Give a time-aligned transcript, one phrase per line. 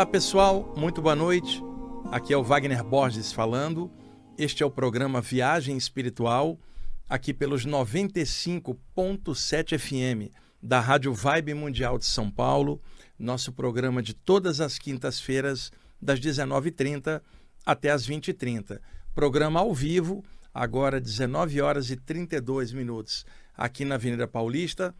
[0.00, 1.62] Olá pessoal, muito boa noite.
[2.10, 3.92] Aqui é o Wagner Borges falando.
[4.38, 6.58] Este é o programa Viagem Espiritual,
[7.06, 10.32] aqui pelos 95.7 FM
[10.62, 12.80] da Rádio Vibe Mundial de São Paulo.
[13.18, 17.20] Nosso programa de todas as quintas-feiras, das 19h30
[17.66, 18.80] até as 20h30.
[19.14, 24.94] Programa ao vivo, agora 19 horas e 32 minutos, aqui na Avenida Paulista.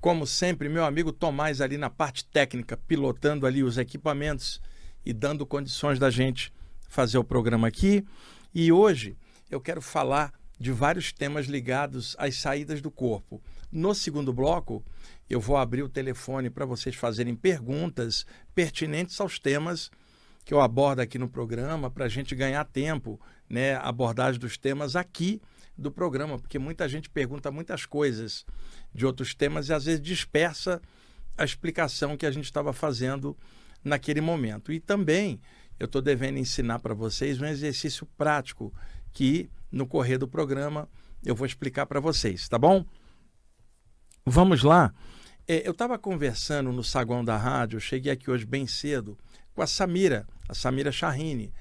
[0.00, 4.60] Como sempre, meu amigo Tomás ali na parte técnica, pilotando ali os equipamentos
[5.04, 6.52] e dando condições da gente
[6.88, 8.06] fazer o programa aqui.
[8.54, 9.16] E hoje
[9.50, 13.42] eu quero falar de vários temas ligados às saídas do corpo.
[13.72, 14.84] No segundo bloco,
[15.28, 18.24] eu vou abrir o telefone para vocês fazerem perguntas
[18.54, 19.90] pertinentes aos temas
[20.44, 23.74] que eu abordo aqui no programa, para a gente ganhar tempo, né?
[23.74, 25.42] Abordagem dos temas aqui
[25.78, 28.44] do programa, porque muita gente pergunta muitas coisas
[28.92, 30.82] de outros temas e às vezes dispersa
[31.36, 33.36] a explicação que a gente estava fazendo
[33.84, 34.72] naquele momento.
[34.72, 35.40] E também
[35.78, 38.74] eu estou devendo ensinar para vocês um exercício prático
[39.12, 40.88] que no correr do programa
[41.24, 42.84] eu vou explicar para vocês, tá bom?
[44.26, 44.92] Vamos lá.
[45.46, 49.16] É, eu estava conversando no saguão da rádio, cheguei aqui hoje bem cedo
[49.54, 51.52] com a Samira, a Samira Charrini,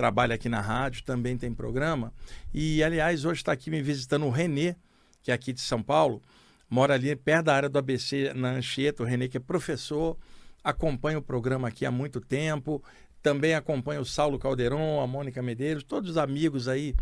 [0.00, 2.10] trabalha aqui na rádio, também tem programa.
[2.54, 4.74] E, aliás, hoje está aqui me visitando o Renê,
[5.22, 6.22] que é aqui de São Paulo,
[6.70, 9.02] mora ali perto da área do ABC, na Anchieta.
[9.02, 10.16] O Renê, que é professor,
[10.64, 12.82] acompanha o programa aqui há muito tempo,
[13.22, 16.94] também acompanha o Saulo Calderon, a Mônica Medeiros, todos os amigos aí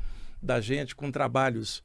[0.43, 1.85] da gente com trabalhos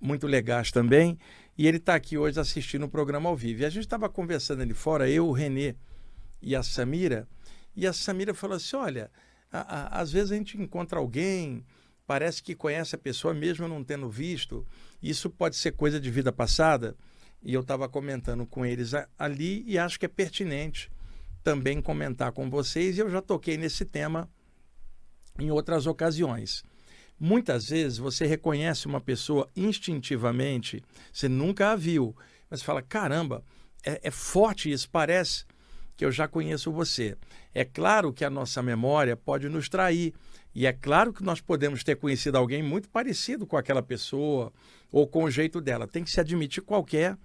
[0.00, 1.18] muito legais também.
[1.58, 3.60] E ele está aqui hoje assistindo o programa ao vivo.
[3.60, 5.74] E a gente estava conversando ali fora, eu, o Renê
[6.40, 7.28] e a Samira,
[7.76, 9.10] e a Samira falou assim: olha,
[9.52, 11.64] a, a, às vezes a gente encontra alguém,
[12.06, 14.66] parece que conhece a pessoa mesmo não tendo visto.
[15.02, 16.96] Isso pode ser coisa de vida passada.
[17.42, 20.90] E eu estava comentando com eles ali e acho que é pertinente
[21.42, 22.96] também comentar com vocês.
[22.96, 24.28] E eu já toquei nesse tema
[25.38, 26.64] em outras ocasiões.
[27.18, 30.82] Muitas vezes você reconhece uma pessoa instintivamente,
[31.12, 32.16] você nunca a viu,
[32.48, 33.44] mas fala: caramba,
[33.84, 35.44] é, é forte isso, parece
[35.98, 37.18] que eu já conheço você.
[37.52, 40.14] É claro que a nossa memória pode nos trair,
[40.54, 44.52] e é claro que nós podemos ter conhecido alguém muito parecido com aquela pessoa
[44.92, 45.88] ou com o jeito dela.
[45.88, 47.18] Tem que se admitir qualquer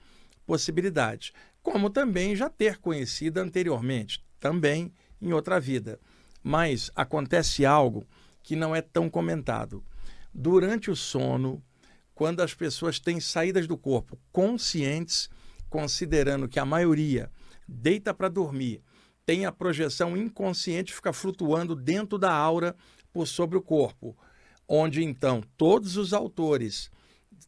[0.43, 1.33] possibilidade.
[1.61, 4.91] Como também já ter conhecido anteriormente, também
[5.21, 5.99] em outra vida.
[6.41, 8.03] Mas acontece algo
[8.41, 9.83] que não é tão comentado.
[10.33, 11.63] Durante o sono,
[12.15, 15.29] quando as pessoas têm saídas do corpo conscientes,
[15.69, 17.31] considerando que a maioria
[17.67, 18.81] deita para dormir,
[19.25, 22.75] tem a projeção inconsciente, fica flutuando dentro da aura
[23.11, 24.17] por sobre o corpo,
[24.67, 26.91] onde então todos os autores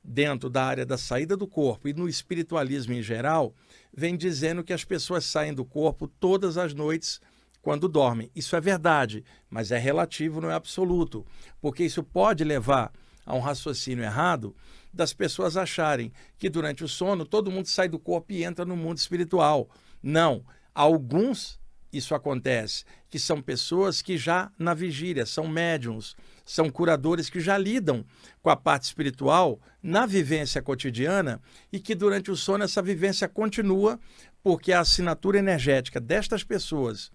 [0.03, 3.53] dentro da área da saída do corpo e no espiritualismo em geral,
[3.94, 7.20] vem dizendo que as pessoas saem do corpo todas as noites
[7.62, 8.30] quando dormem.
[8.36, 11.26] Isso é verdade, mas é relativo, não é absoluto,
[11.59, 12.92] porque isso pode levar
[13.26, 14.56] a um raciocínio errado
[14.94, 18.78] das pessoas acharem que durante o sono todo mundo sai do corpo e entra no
[18.78, 19.68] mundo espiritual.
[20.07, 21.59] Não, alguns
[21.91, 27.57] isso acontece, que são pessoas que já na vigília são médiums, são curadores que já
[27.57, 28.05] lidam
[28.39, 31.41] com a parte espiritual na vivência cotidiana
[31.73, 33.99] e que durante o sono essa vivência continua
[34.43, 37.11] porque a assinatura energética destas pessoas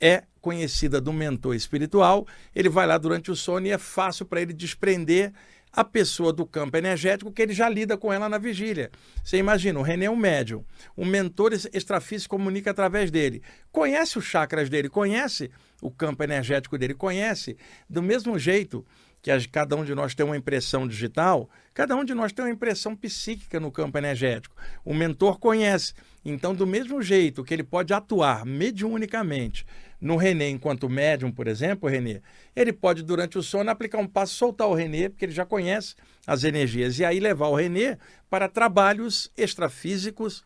[0.00, 2.24] é conhecida do mentor espiritual,
[2.54, 5.32] ele vai lá durante o sono e é fácil para ele desprender
[5.78, 8.90] a pessoa do campo energético que ele já lida com ela na vigília.
[9.22, 10.64] Você imagina, o René é um médium,
[10.96, 16.94] um mentor extrafísico comunica através dele, conhece os chakras dele, conhece o campo energético dele,
[16.94, 17.56] conhece
[17.88, 18.84] do mesmo jeito
[19.22, 22.50] que cada um de nós tem uma impressão digital, cada um de nós tem uma
[22.50, 24.56] impressão psíquica no campo energético.
[24.84, 25.94] O mentor conhece.
[26.24, 29.64] Então, do mesmo jeito que ele pode atuar mediunicamente
[30.00, 32.20] no Renê enquanto médium, por exemplo, Renê,
[32.54, 35.94] ele pode, durante o sono, aplicar um passo, soltar o Renê, porque ele já conhece
[36.26, 37.96] as energias, e aí levar o Renê
[38.30, 40.44] para trabalhos extrafísicos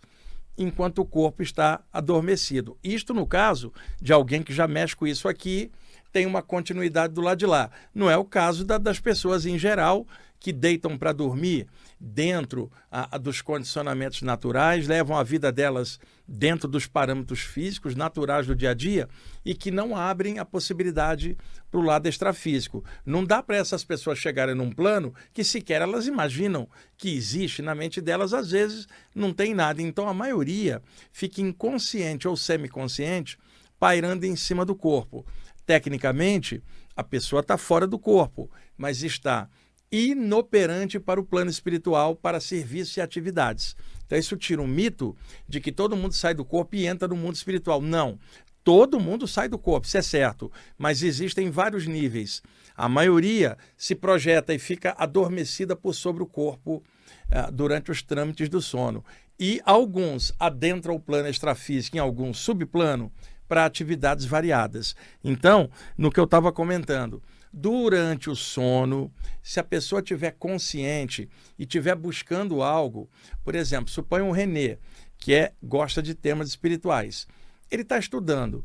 [0.56, 2.76] enquanto o corpo está adormecido.
[2.82, 5.70] Isto no caso de alguém que já mexe com isso aqui,
[6.12, 7.70] tem uma continuidade do lado de lá.
[7.94, 10.06] Não é o caso da, das pessoas em geral
[10.38, 11.66] que deitam para dormir
[12.04, 18.44] dentro a, a, dos condicionamentos naturais, levam a vida delas dentro dos parâmetros físicos naturais
[18.44, 19.08] do dia a dia
[19.44, 21.38] e que não abrem a possibilidade
[21.70, 22.84] para o lado extrafísico.
[23.06, 26.68] Não dá para essas pessoas chegarem num plano que sequer elas imaginam
[26.98, 29.80] que existe na mente delas, às vezes não tem nada.
[29.80, 30.82] Então a maioria
[31.12, 33.38] fica inconsciente ou semiconsciente
[33.78, 35.24] pairando em cima do corpo.
[35.64, 36.60] Tecnicamente,
[36.96, 39.48] a pessoa está fora do corpo, mas está
[39.92, 43.76] inoperante para o plano espiritual, para serviços e atividades.
[44.06, 45.14] Então, isso tira um mito
[45.46, 47.80] de que todo mundo sai do corpo e entra no mundo espiritual.
[47.80, 48.18] Não.
[48.64, 52.40] todo mundo sai do corpo, isso é certo, mas existem vários níveis.
[52.76, 56.82] A maioria se projeta e fica adormecida por sobre o corpo
[57.28, 59.04] uh, durante os trâmites do sono.
[59.38, 63.12] E alguns adentram o plano extrafísico em algum subplano
[63.48, 64.94] para atividades variadas.
[65.22, 65.68] Então,
[65.98, 67.22] no que eu estava comentando,
[67.52, 69.12] durante o sono,
[69.42, 71.28] se a pessoa tiver consciente
[71.58, 73.10] e estiver buscando algo,
[73.44, 74.78] por exemplo, suponha um Renê,
[75.18, 77.26] que é gosta de temas espirituais.
[77.70, 78.64] Ele está estudando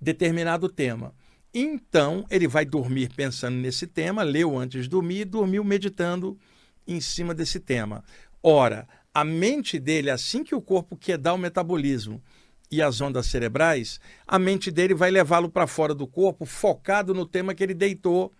[0.00, 1.14] determinado tema.
[1.54, 6.38] Então, ele vai dormir pensando nesse tema, leu antes de dormir e dormiu meditando
[6.86, 8.04] em cima desse tema.
[8.42, 12.22] Ora, a mente dele, assim que o corpo quer dar o metabolismo
[12.70, 17.24] e as ondas cerebrais, a mente dele vai levá-lo para fora do corpo, focado no
[17.24, 18.32] tema que ele deitou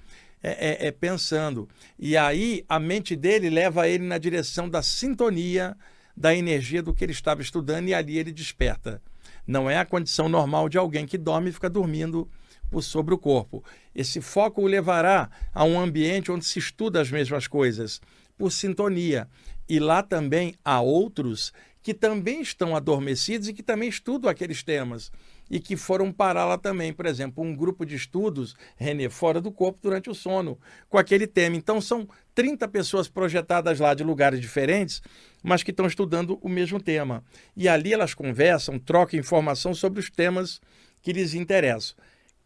[0.43, 1.69] é, é, é, pensando.
[1.99, 5.77] E aí a mente dele leva ele na direção da sintonia
[6.17, 9.03] da energia do que ele estava estudando e ali ele desperta.
[9.47, 12.29] Não é a condição normal de alguém que dorme e fica dormindo
[12.71, 13.63] por sobre o corpo.
[13.95, 18.01] Esse foco o levará a um ambiente onde se estuda as mesmas coisas,
[18.37, 19.29] por sintonia.
[19.69, 21.53] E lá também há outros
[21.87, 25.13] que também estão adormecidos e que também estudam aqueles temas
[25.49, 26.93] e que foram parar lá também.
[26.93, 31.29] Por exemplo, um grupo de estudos, René, fora do corpo durante o sono, com aquele
[31.29, 31.55] tema.
[31.55, 35.01] Então, são 30 pessoas projetadas lá de lugares diferentes,
[35.45, 37.23] mas que estão estudando o mesmo tema.
[37.57, 40.61] E ali elas conversam, trocam informação sobre os temas
[41.01, 41.97] que lhes interessam.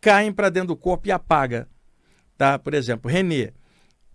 [0.03, 1.67] Caem para dentro do corpo e apaga.
[2.37, 2.59] Tá?
[2.59, 3.55] Por exemplo, René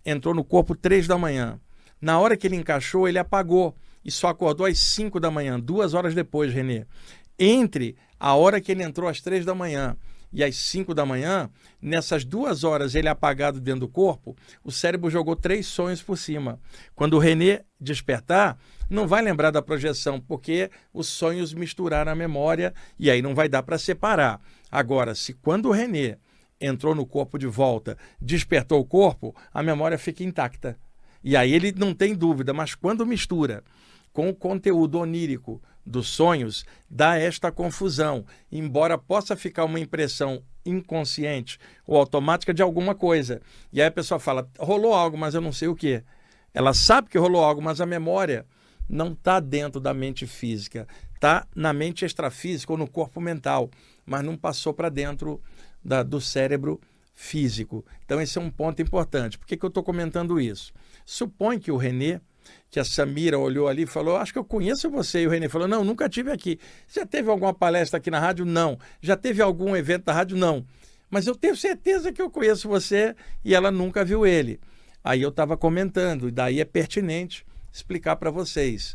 [0.04, 1.60] entrou no corpo três da manhã.
[2.00, 3.74] Na hora que ele encaixou, ele apagou
[4.06, 6.86] e só acordou às 5 da manhã, duas horas depois, Renê.
[7.36, 9.96] Entre a hora que ele entrou às três da manhã
[10.32, 11.50] e às 5 da manhã,
[11.82, 16.60] nessas duas horas ele apagado dentro do corpo, o cérebro jogou três sonhos por cima.
[16.94, 18.56] Quando o Renê despertar,
[18.88, 23.48] não vai lembrar da projeção, porque os sonhos misturaram a memória e aí não vai
[23.48, 24.40] dar para separar.
[24.70, 26.16] Agora, se quando o Renê
[26.60, 30.78] entrou no corpo de volta, despertou o corpo, a memória fica intacta.
[31.24, 33.64] E aí ele não tem dúvida, mas quando mistura
[34.16, 41.58] com o conteúdo onírico dos sonhos, dá esta confusão, embora possa ficar uma impressão inconsciente
[41.86, 43.42] ou automática de alguma coisa.
[43.70, 46.02] E aí a pessoa fala: rolou algo, mas eu não sei o que.
[46.54, 48.46] Ela sabe que rolou algo, mas a memória
[48.88, 53.70] não está dentro da mente física, está na mente extrafísica ou no corpo mental,
[54.06, 55.42] mas não passou para dentro
[55.84, 56.80] da, do cérebro
[57.12, 57.84] físico.
[58.06, 59.36] Então, esse é um ponto importante.
[59.36, 60.72] Por que, que eu estou comentando isso?
[61.04, 62.18] Supõe que o Renê
[62.76, 65.22] que a Samira olhou ali e falou: Acho que eu conheço você.
[65.22, 66.60] E o Renê falou: Não, nunca tive aqui.
[66.86, 68.44] Já teve alguma palestra aqui na rádio?
[68.44, 68.78] Não.
[69.00, 70.36] Já teve algum evento da rádio?
[70.36, 70.62] Não.
[71.08, 74.60] Mas eu tenho certeza que eu conheço você e ela nunca viu ele.
[75.02, 78.94] Aí eu estava comentando, e daí é pertinente explicar para vocês.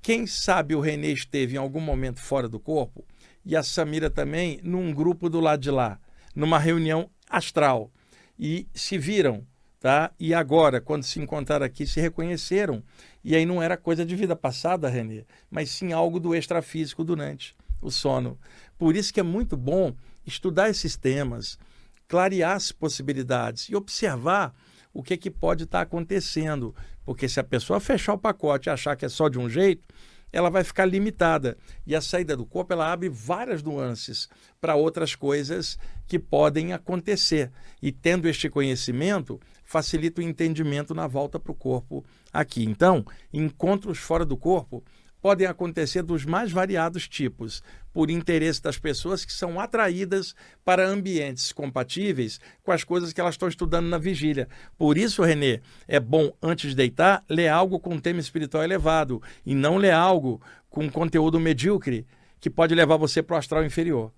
[0.00, 3.04] Quem sabe o Renê esteve em algum momento fora do corpo
[3.44, 5.98] e a Samira também num grupo do lado de lá,
[6.36, 7.90] numa reunião astral.
[8.38, 9.44] E se viram
[9.80, 10.10] tá?
[10.18, 12.82] E agora, quando se encontraram aqui, se reconheceram.
[13.22, 17.54] E aí não era coisa de vida passada, Renê, mas sim algo do extrafísico durante
[17.80, 18.38] o sono.
[18.76, 19.94] Por isso que é muito bom
[20.26, 21.58] estudar esses temas,
[22.06, 24.54] clarear as possibilidades e observar
[24.92, 26.74] o que, é que pode estar acontecendo.
[27.04, 29.86] Porque se a pessoa fechar o pacote e achar que é só de um jeito,
[30.32, 31.56] ela vai ficar limitada.
[31.86, 34.28] E a saída do corpo ela abre várias nuances
[34.60, 37.50] para outras coisas que podem acontecer.
[37.80, 42.64] E tendo este conhecimento, facilita o entendimento na volta para o corpo aqui.
[42.64, 44.82] Então, encontros fora do corpo
[45.20, 50.34] podem acontecer dos mais variados tipos, por interesse das pessoas que são atraídas
[50.64, 54.48] para ambientes compatíveis com as coisas que elas estão estudando na vigília.
[54.78, 59.54] Por isso, Renê, é bom, antes de deitar, ler algo com tema espiritual elevado e
[59.54, 62.06] não ler algo com conteúdo medíocre
[62.40, 64.10] que pode levar você para o astral inferior.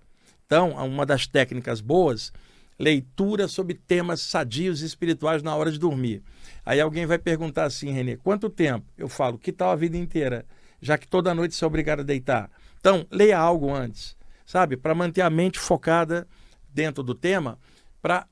[0.45, 2.31] Então, uma das técnicas boas
[2.81, 6.23] leitura sobre temas sadios e espirituais na hora de dormir.
[6.65, 8.85] Aí alguém vai perguntar assim, Renê, quanto tempo?
[8.97, 10.45] Eu falo, que tal a vida inteira?
[10.81, 12.49] Já que toda noite você é obrigado a deitar.
[12.79, 14.75] Então, leia algo antes, sabe?
[14.75, 16.27] Para manter a mente focada
[16.73, 17.59] dentro do tema,
[18.01, 18.25] para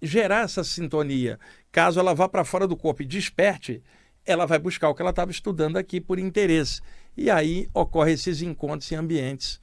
[0.00, 1.40] gerar essa sintonia.
[1.72, 3.82] Caso ela vá para fora do corpo e desperte,
[4.24, 6.80] ela vai buscar o que ela estava estudando aqui por interesse.
[7.16, 9.58] E aí ocorrem esses encontros em ambientes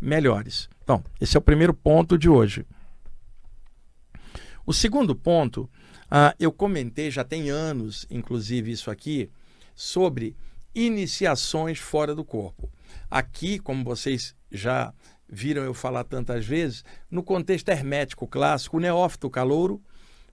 [0.00, 0.68] melhores.
[0.82, 2.66] Então, esse é o primeiro ponto de hoje.
[4.66, 5.62] O segundo ponto,
[6.04, 9.30] uh, eu comentei já tem anos, inclusive, isso aqui,
[9.74, 10.34] sobre
[10.74, 12.70] iniciações fora do corpo.
[13.10, 14.94] Aqui, como vocês já
[15.28, 19.82] viram eu falar tantas vezes, no contexto hermético clássico, o neófito calouro,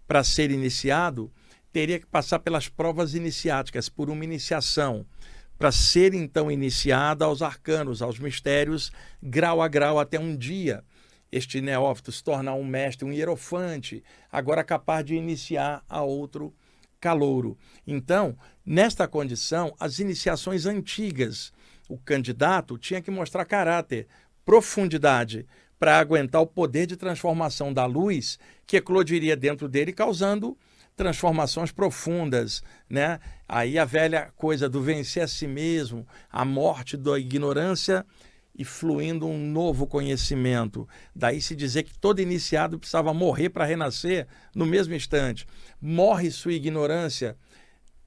[0.08, 1.30] para ser iniciado,
[1.72, 5.06] teria que passar pelas provas iniciáticas, por uma iniciação
[5.58, 10.84] para ser então iniciada aos arcanos, aos mistérios, grau a grau, até um dia
[11.32, 16.54] este neófito se tornar um mestre, um hierofante, agora capaz de iniciar a outro
[17.00, 17.58] calouro.
[17.88, 21.52] Então, nesta condição, as iniciações antigas,
[21.90, 24.08] o candidato tinha que mostrar caráter,
[24.46, 25.46] profundidade,
[25.80, 30.56] para aguentar o poder de transformação da luz que eclodiria dentro dele, causando
[30.96, 33.20] transformações profundas, né?
[33.48, 38.06] Aí a velha coisa do vencer a si mesmo, a morte da ignorância
[38.62, 40.88] e fluindo um novo conhecimento.
[41.16, 45.48] Daí se dizer que todo iniciado precisava morrer para renascer no mesmo instante.
[45.82, 47.36] Morre sua ignorância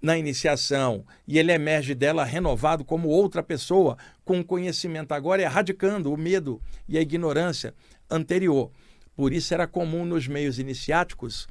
[0.01, 6.17] na iniciação e ele emerge dela renovado como outra pessoa, com conhecimento agora erradicando o
[6.17, 7.75] medo e a ignorância
[8.09, 8.71] anterior.
[9.17, 11.49] Por isso era comum nos meios iniciáticos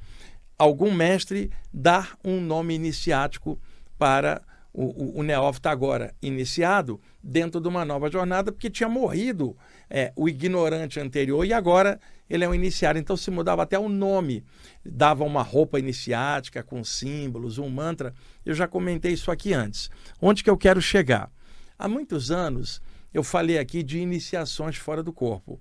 [0.58, 3.60] algum mestre dar um nome iniciático
[3.98, 4.42] para
[4.74, 9.56] o, o, o neófito agora iniciado dentro de uma nova jornada, porque tinha morrido
[9.90, 12.00] é, o ignorante anterior e agora
[12.30, 12.98] ele é um iniciado.
[12.98, 14.44] Então se mudava até o nome,
[14.84, 18.14] dava uma roupa iniciática com símbolos, um mantra.
[18.44, 19.92] Eu já comentei isso aqui antes.
[20.20, 21.32] Onde que eu quero chegar?
[21.78, 22.82] Há muitos anos
[23.14, 25.60] eu falei aqui de iniciações fora do corpo.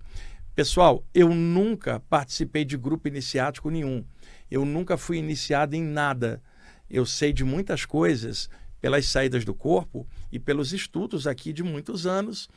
[0.54, 4.04] Pessoal, eu nunca participei de grupo iniciático nenhum.
[4.50, 6.42] Eu nunca fui iniciado em nada.
[6.88, 8.49] Eu sei de muitas coisas
[8.82, 12.48] pelas saídas do corpo e pelos estudos aqui de muitos anos,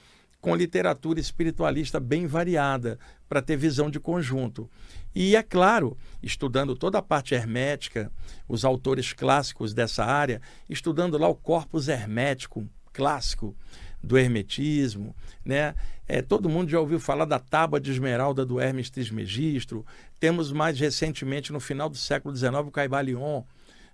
[0.41, 4.69] com literatura espiritualista bem variada, para ter visão de conjunto.
[5.13, 8.11] E é claro, estudando toda a parte hermética,
[8.47, 13.55] os autores clássicos dessa área, estudando lá o corpus hermético clássico
[14.01, 15.75] do hermetismo, né?
[16.07, 19.85] É, todo mundo já ouviu falar da tábua de esmeralda do Hermes Trismegistro.
[20.19, 23.43] Temos mais recentemente, no final do século XIX, o Caibalion,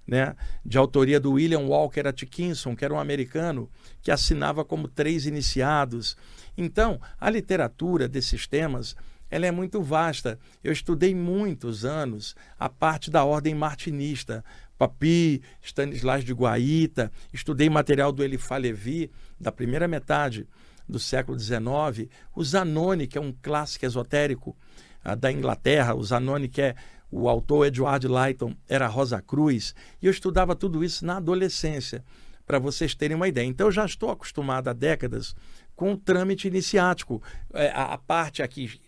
[0.07, 3.69] né, de autoria do William Walker Atkinson, que era um americano
[4.01, 6.17] que assinava como três iniciados.
[6.57, 8.95] Então, a literatura desses temas
[9.31, 10.37] ela é muito vasta.
[10.61, 14.43] Eu estudei muitos anos a parte da ordem martinista,
[14.77, 20.45] Papi, Stanislas de Guaita, estudei material do Elifá Levi, da primeira metade
[20.89, 24.57] do século XIX, o Zanoni, que é um clássico esotérico
[25.05, 26.75] uh, da Inglaterra, o Zanoni que é
[27.11, 32.03] o autor Edward Lighton era Rosa Cruz, e eu estudava tudo isso na adolescência,
[32.45, 33.45] para vocês terem uma ideia.
[33.45, 35.35] Então eu já estou acostumado há décadas
[35.75, 37.21] com o trâmite iniciático,
[37.53, 38.79] é, a, a parte aqui,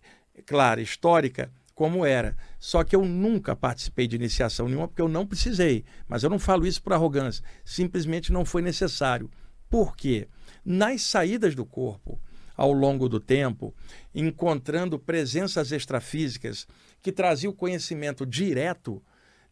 [0.45, 2.35] claro, histórica, como era.
[2.59, 5.83] Só que eu nunca participei de iniciação nenhuma porque eu não precisei.
[6.07, 9.29] Mas eu não falo isso por arrogância, simplesmente não foi necessário.
[9.69, 10.27] Por quê?
[10.63, 12.21] Nas saídas do corpo,
[12.55, 13.73] ao longo do tempo,
[14.13, 16.67] encontrando presenças extrafísicas
[17.03, 19.03] que traziam o conhecimento direto,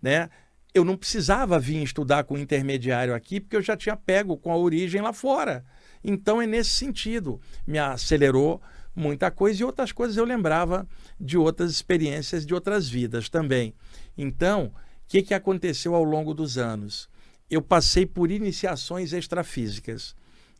[0.02, 0.30] né?
[0.74, 4.52] Eu não precisava vir estudar com o intermediário aqui, porque eu já tinha pego com
[4.52, 5.66] a origem lá fora.
[6.02, 8.62] Então é nesse sentido, me acelerou
[8.96, 10.88] muita coisa e outras coisas eu lembrava
[11.20, 13.76] de outras experiências de outras vidas também.
[14.18, 14.74] Então, o
[15.10, 17.10] que, que aconteceu ao longo dos anos?
[17.50, 20.16] Eu passei por iniciações extrafísicas.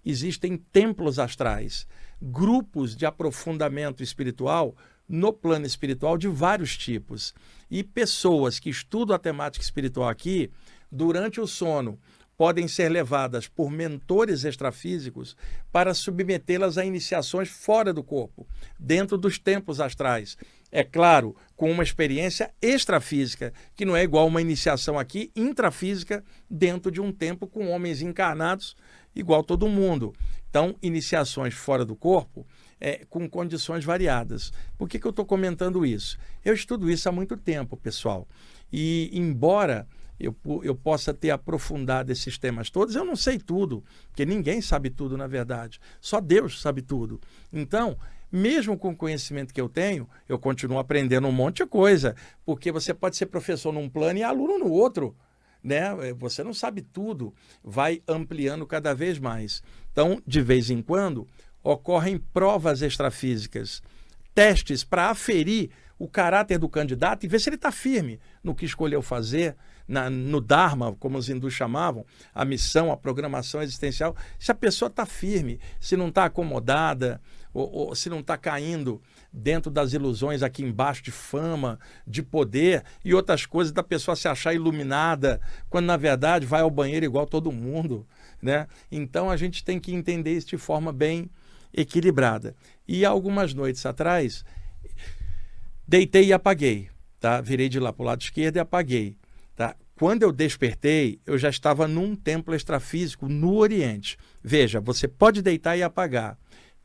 [0.06, 1.88] Existem templos astrais
[2.22, 4.76] grupos de aprofundamento espiritual
[5.08, 7.34] no plano espiritual de vários tipos.
[7.70, 10.52] E pessoas que estudam a temática espiritual aqui,
[10.92, 12.00] durante o sono,
[12.38, 15.38] podem ser levadas por mentores extrafísicos
[15.72, 18.48] para submetê-las a iniciações fora do corpo,
[18.80, 20.36] dentro dos templos astrais.
[20.72, 26.92] É claro, com uma experiência extrafísica, que não é igual uma iniciação aqui intrafísica dentro
[26.92, 28.76] de um tempo com homens encarnados
[29.16, 30.14] igual todo mundo.
[30.50, 32.46] Então, iniciações fora do corpo
[32.82, 34.52] é, com condições variadas.
[34.78, 36.18] Por que, que eu estou comentando isso?
[36.44, 38.28] Eu estudo isso há muito tempo, pessoal.
[38.74, 39.88] E, embora
[40.20, 44.90] eu, eu possa ter aprofundado esses temas todos, eu não sei tudo, porque ninguém sabe
[44.90, 45.80] tudo, na verdade.
[46.02, 47.22] Só Deus sabe tudo.
[47.54, 47.98] Então,
[48.32, 52.72] mesmo com o conhecimento que eu tenho, eu continuo aprendendo um monte de coisa, porque
[52.72, 55.16] você pode ser professor num plano e aluno no outro
[55.64, 56.10] né?
[56.10, 57.34] É, você não sabe tudo,
[57.64, 59.62] vai ampliando cada vez mais.
[59.92, 61.28] Então, de vez em quando,
[61.64, 63.82] ocorrem provas extrafísicas,
[64.34, 68.66] testes para aferir o caráter do candidato e ver se ele está firme no que
[68.66, 69.56] escolheu fazer,
[69.88, 74.88] na, no Dharma, como os hindus chamavam, a missão, a programação existencial, se a pessoa
[74.88, 77.22] está firme, se não está acomodada,
[77.54, 79.02] ou, ou se não está caindo
[79.32, 84.28] dentro das ilusões aqui embaixo de fama, de poder e outras coisas da pessoa se
[84.28, 85.40] achar iluminada,
[85.70, 88.08] quando na verdade vai ao banheiro igual todo mundo,
[88.42, 88.68] né?
[88.92, 91.30] Então a gente tem que entender isso de forma bem
[91.74, 92.56] equilibrada.
[92.88, 94.44] E algumas noites atrás,
[95.88, 97.42] deitei e apaguei, tá?
[97.42, 99.18] Virei de lá para o lado esquerdo e apaguei,
[99.56, 99.76] tá?
[99.96, 104.18] Quando eu despertei, eu já estava num templo extrafísico no Oriente.
[104.44, 106.38] Veja, você pode deitar e apagar,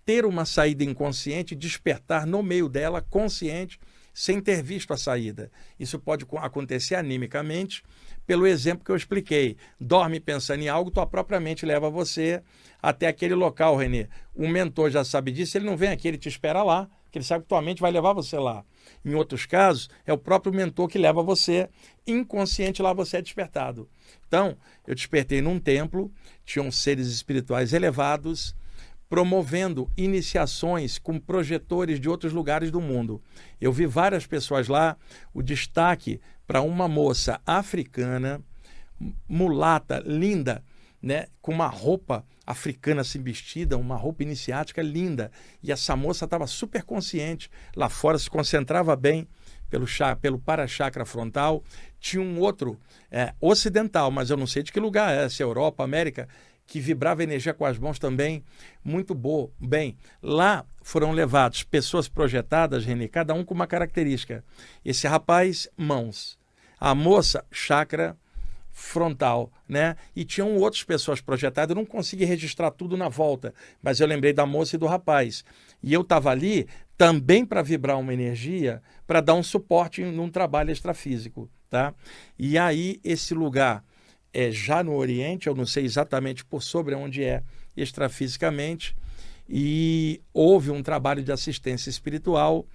[0.05, 3.81] ter uma saída inconsciente, despertar no meio dela, consciente,
[4.17, 5.51] sem ter visto a saída.
[5.79, 7.83] Isso pode acontecer animicamente,
[8.27, 9.59] pelo exemplo que eu expliquei.
[9.79, 12.43] Dorme pensando em algo, tua própria mente leva você
[12.83, 14.09] até aquele local, Renê.
[14.35, 17.27] O mentor já sabe disso, ele não vem aqui, ele te espera lá, que ele
[17.27, 18.65] sabe que tua mente vai levar você lá.
[19.05, 21.69] Em outros casos, é o próprio mentor que leva você,
[22.07, 23.87] inconsciente lá você é despertado.
[24.27, 24.57] Então,
[24.87, 26.11] eu despertei num templo,
[26.43, 28.57] tinham seres espirituais elevados,
[29.09, 33.23] promovendo iniciações com projetores de outros lugares do mundo.
[33.61, 34.97] Eu vi várias pessoas lá,
[35.33, 38.41] o destaque para uma moça africana,
[39.29, 40.63] mulata, linda,
[41.01, 45.31] né, com uma roupa africana assim vestida, uma roupa iniciática linda.
[45.63, 49.29] E essa moça estava super consciente, lá fora se concentrava bem
[49.69, 49.87] pelo,
[50.21, 51.63] pelo para-chakra frontal.
[52.01, 52.79] Tinha um outro
[53.11, 56.29] é, ocidental, mas eu não sei de que lugar é, se é Europa, América,
[56.67, 58.45] que vibrava energia com as mãos também,
[58.85, 59.51] muito boa.
[59.59, 64.45] Bem, lá foram levados pessoas projetadas, René, cada um com uma característica.
[64.85, 66.39] Esse rapaz, mãos.
[66.79, 68.17] A moça, chakra
[68.77, 69.97] frontal, né?
[70.15, 74.35] E tinham outras pessoas projetadas, eu não consegui registrar tudo na volta, mas eu lembrei
[74.35, 75.43] da moça e do rapaz.
[75.83, 76.69] E eu estava ali
[76.99, 81.95] também para vibrar uma energia, para dar um suporte num trabalho extrafísico, tá?
[82.39, 83.83] E aí esse lugar
[84.37, 87.43] é já no Oriente, eu não sei exatamente por sobre onde é
[87.75, 88.95] extrafisicamente,
[89.49, 92.67] e houve um trabalho de assistência espiritual,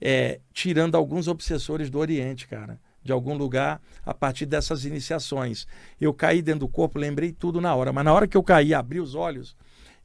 [0.00, 5.66] é, tirando alguns obsessores do Oriente, cara de algum lugar a partir dessas iniciações.
[5.98, 8.74] Eu caí dentro do corpo, lembrei tudo na hora, mas na hora que eu caí,
[8.74, 9.56] abri os olhos,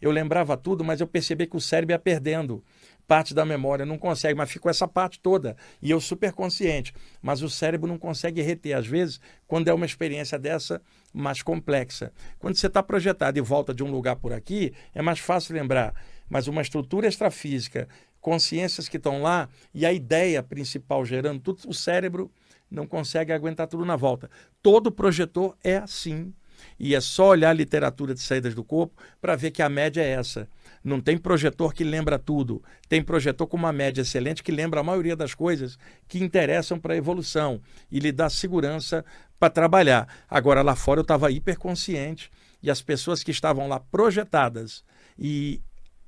[0.01, 2.63] eu lembrava tudo, mas eu percebi que o cérebro ia perdendo
[3.07, 5.55] parte da memória, não consegue, mas ficou essa parte toda.
[5.81, 9.85] E eu super consciente, mas o cérebro não consegue reter, às vezes, quando é uma
[9.85, 10.81] experiência dessa
[11.13, 12.11] mais complexa.
[12.39, 15.93] Quando você está projetado e volta de um lugar por aqui, é mais fácil lembrar.
[16.29, 17.87] Mas uma estrutura extrafísica,
[18.19, 22.31] consciências que estão lá e a ideia principal gerando tudo, o cérebro
[22.71, 24.29] não consegue aguentar tudo na volta.
[24.61, 26.33] Todo projetor é assim.
[26.79, 30.01] E é só olhar a literatura de saídas do corpo para ver que a média
[30.01, 30.47] é essa.
[30.83, 32.61] Não tem projetor que lembra tudo.
[32.89, 36.93] Tem projetor com uma média excelente que lembra a maioria das coisas que interessam para
[36.93, 39.05] a evolução e lhe dá segurança
[39.39, 40.07] para trabalhar.
[40.29, 42.29] Agora, lá fora eu estava hiperconsciente
[42.61, 44.83] e as pessoas que estavam lá projetadas
[45.17, 45.61] e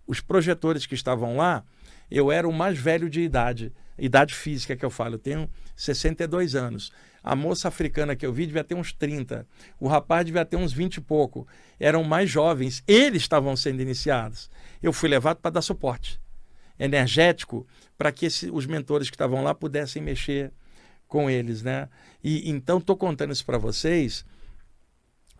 [0.05, 1.63] os projetores que estavam lá,
[2.11, 6.55] eu era o mais velho de idade idade física que eu falo, eu tenho 62
[6.55, 6.91] anos.
[7.25, 9.47] A moça africana que eu vi devia ter uns 30.
[9.79, 11.47] O rapaz devia ter uns 20 e pouco.
[11.79, 12.83] Eram mais jovens.
[12.87, 14.47] Eles estavam sendo iniciados.
[14.81, 16.21] Eu fui levado para dar suporte
[16.77, 17.65] energético
[17.97, 20.53] para que esse, os mentores que estavam lá pudessem mexer
[21.07, 21.89] com eles, né?
[22.23, 24.23] E então estou contando isso para vocês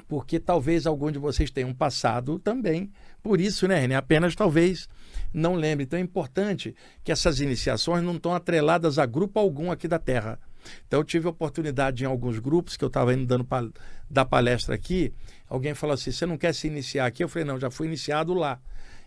[0.07, 3.95] porque talvez algum de vocês tenham passado também por isso, né, René?
[3.95, 4.89] Apenas talvez
[5.31, 5.83] não lembre.
[5.83, 10.39] Então é importante que essas iniciações não estão atreladas a grupo algum aqui da Terra.
[10.87, 13.47] Então eu tive oportunidade em alguns grupos que eu estava indo dando
[14.09, 15.13] dar palestra aqui.
[15.47, 17.23] Alguém falou assim: você não quer se iniciar aqui?
[17.23, 18.59] Eu falei: não, já fui iniciado lá.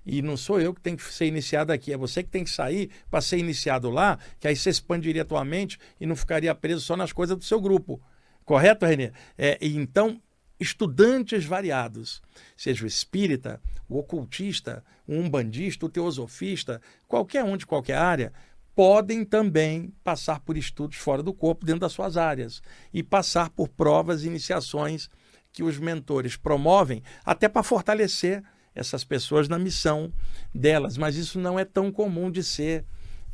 [0.07, 2.51] E não sou eu que tenho que ser iniciado aqui, é você que tem que
[2.51, 6.55] sair para ser iniciado lá, que aí você expandiria a tua mente e não ficaria
[6.55, 8.01] preso só nas coisas do seu grupo.
[8.43, 9.13] Correto, Renê?
[9.37, 10.19] É, então,
[10.59, 12.23] estudantes variados,
[12.57, 18.33] seja o espírita, o ocultista, o umbandista, o teosofista, qualquer um de qualquer área,
[18.79, 22.63] podem também passar por estudos fora do corpo dentro das suas áreas
[22.95, 25.11] e passar por provas e iniciações
[25.51, 28.41] que os mentores promovem até para fortalecer
[28.73, 30.13] essas pessoas na missão
[30.55, 32.85] delas, mas isso não é tão comum de ser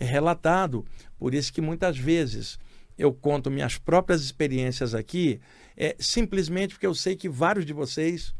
[0.01, 0.83] relatado.
[1.19, 2.59] Por isso que muitas vezes
[2.97, 5.43] eu conto minhas próprias experiências aqui,
[5.77, 8.35] é simplesmente porque eu sei que vários de vocês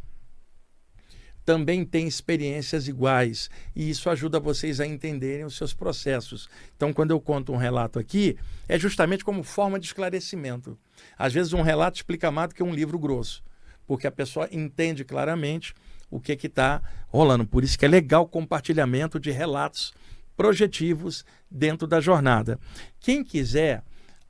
[1.45, 6.49] também têm experiências iguais e isso ajuda vocês a entenderem os seus processos.
[6.77, 8.37] Então, quando eu conto um relato aqui,
[8.69, 10.79] é justamente como forma de esclarecimento.
[11.19, 13.43] Às vezes, um relato explica mais do que um livro grosso,
[13.87, 15.75] porque a pessoa entende claramente
[16.11, 17.47] o que está rolando.
[17.47, 19.93] Por isso que é legal o compartilhamento de relatos
[20.37, 22.59] projetivos dentro da jornada.
[23.01, 23.83] Quem quiser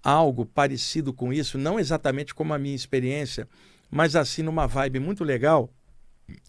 [0.02, 3.48] algo parecido com isso, não exatamente como a minha experiência,
[3.90, 5.70] mas assim numa vibe muito legal,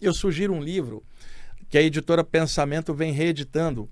[0.00, 1.02] eu sugiro um livro
[1.68, 3.88] que a editora Pensamento vem reeditando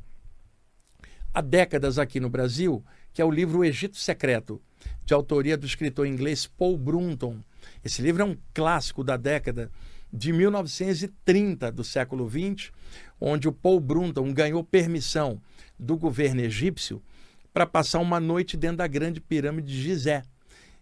[1.32, 4.62] há décadas aqui no Brasil, que é o livro O Egito Secreto,
[5.04, 7.40] de autoria do escritor inglês Paul Brunton.
[7.84, 9.70] Esse livro é um clássico da década
[10.12, 12.70] de 1930 do século XX,
[13.20, 15.40] onde o Paul Brunton ganhou permissão
[15.78, 17.02] do governo egípcio
[17.52, 20.22] para passar uma noite dentro da grande pirâmide de Gizé.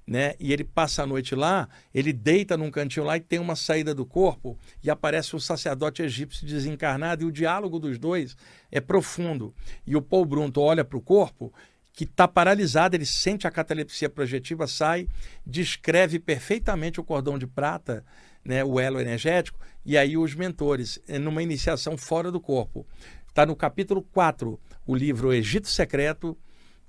[0.07, 0.35] Né?
[0.39, 3.95] E ele passa a noite lá, ele deita num cantinho lá e tem uma saída
[3.95, 8.37] do corpo e aparece um sacerdote egípcio desencarnado e o diálogo dos dois
[8.71, 9.55] é profundo.
[9.87, 11.53] E o Paul Brunto olha para o corpo
[11.93, 15.09] que está paralisado, ele sente a catalepsia projetiva, sai,
[15.47, 18.05] descreve perfeitamente o cordão de prata,
[18.45, 22.87] né, o elo energético, e aí os mentores, é numa iniciação fora do corpo.
[23.29, 26.37] Está no capítulo 4, o livro Egito Secreto,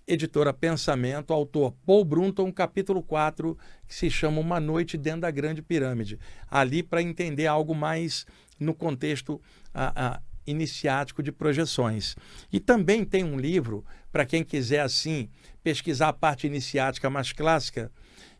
[0.07, 5.61] editora Pensamento, autor Paul Brunton, capítulo 4, que se chama Uma Noite Dentro da Grande
[5.61, 6.19] Pirâmide.
[6.49, 8.25] Ali para entender algo mais
[8.59, 9.41] no contexto
[9.73, 12.15] a, a, iniciático de projeções.
[12.51, 15.29] E também tem um livro, para quem quiser assim
[15.63, 17.91] pesquisar a parte iniciática mais clássica,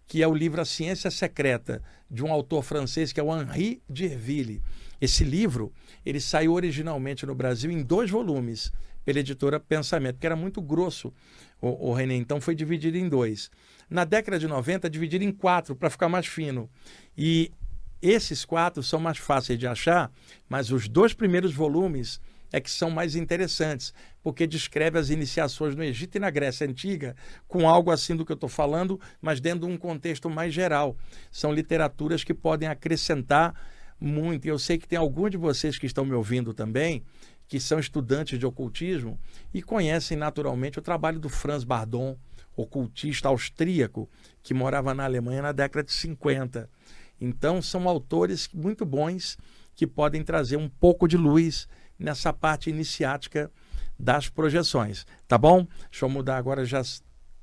[0.05, 3.81] que é o livro A Ciência Secreta, de um autor francês que é o Henri
[3.87, 4.61] Derville.
[4.99, 5.73] Esse livro,
[6.05, 8.71] ele saiu originalmente no Brasil em dois volumes,
[9.03, 11.13] pela editora Pensamento, que era muito grosso,
[11.63, 13.49] o, o René, então foi dividido em dois.
[13.89, 16.69] Na década de 90, dividido em quatro, para ficar mais fino.
[17.17, 17.51] E
[18.01, 20.11] esses quatro são mais fáceis de achar,
[20.49, 22.19] mas os dois primeiros volumes
[22.51, 27.15] é que são mais interessantes, porque descreve as iniciações no Egito e na Grécia Antiga
[27.47, 30.97] com algo assim do que eu estou falando, mas dentro de um contexto mais geral.
[31.31, 33.55] São literaturas que podem acrescentar
[33.99, 34.45] muito.
[34.45, 37.03] E eu sei que tem alguns de vocês que estão me ouvindo também
[37.53, 39.19] que são estudantes de ocultismo
[39.53, 42.17] e conhecem naturalmente o trabalho do Franz Bardon,
[42.55, 44.09] ocultista austríaco,
[44.41, 46.67] que morava na Alemanha na década de 50.
[47.21, 49.37] Então, são autores muito bons
[49.75, 51.67] que podem trazer um pouco de luz
[51.99, 53.51] nessa parte iniciática
[53.99, 55.05] das projeções.
[55.27, 55.67] Tá bom?
[55.91, 56.81] Deixa eu mudar agora, já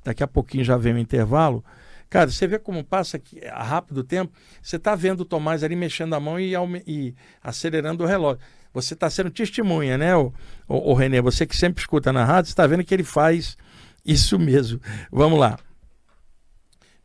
[0.03, 1.64] daqui a pouquinho já vem o intervalo.
[2.09, 4.33] Cara, você vê como passa aqui, rápido o tempo.
[4.61, 6.53] Você está vendo o Tomás ali mexendo a mão e,
[6.85, 8.42] e acelerando o relógio.
[8.72, 10.33] Você está sendo testemunha, né, o,
[10.68, 11.20] o, o Renê?
[11.20, 13.56] Você que sempre escuta na rádio, está vendo que ele faz
[14.04, 14.80] isso mesmo.
[15.11, 15.59] Vamos lá.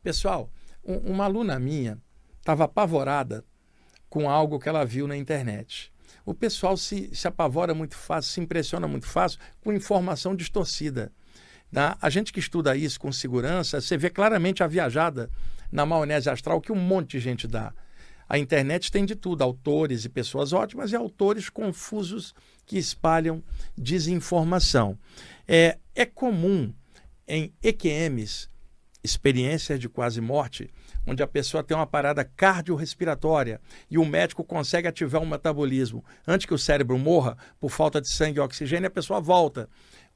[0.03, 0.51] Pessoal,
[0.83, 1.97] um, uma aluna minha
[2.39, 3.43] estava apavorada
[4.09, 5.91] com algo que ela viu na internet.
[6.25, 11.11] O pessoal se, se apavora muito fácil, se impressiona muito fácil com informação distorcida.
[11.71, 11.97] Tá?
[12.01, 15.29] A gente que estuda isso com segurança, você vê claramente a viajada
[15.71, 17.73] na maionese astral que um monte de gente dá.
[18.27, 22.33] A internet tem de tudo, autores e pessoas ótimas e autores confusos
[22.65, 23.43] que espalham
[23.77, 24.97] desinformação.
[25.47, 26.73] É, é comum
[27.27, 28.49] em EQMs,
[29.03, 30.69] experiências de quase morte,
[31.05, 36.47] onde a pessoa tem uma parada cardiorrespiratória e o médico consegue ativar o metabolismo antes
[36.47, 39.69] que o cérebro morra por falta de sangue e oxigênio, a pessoa volta.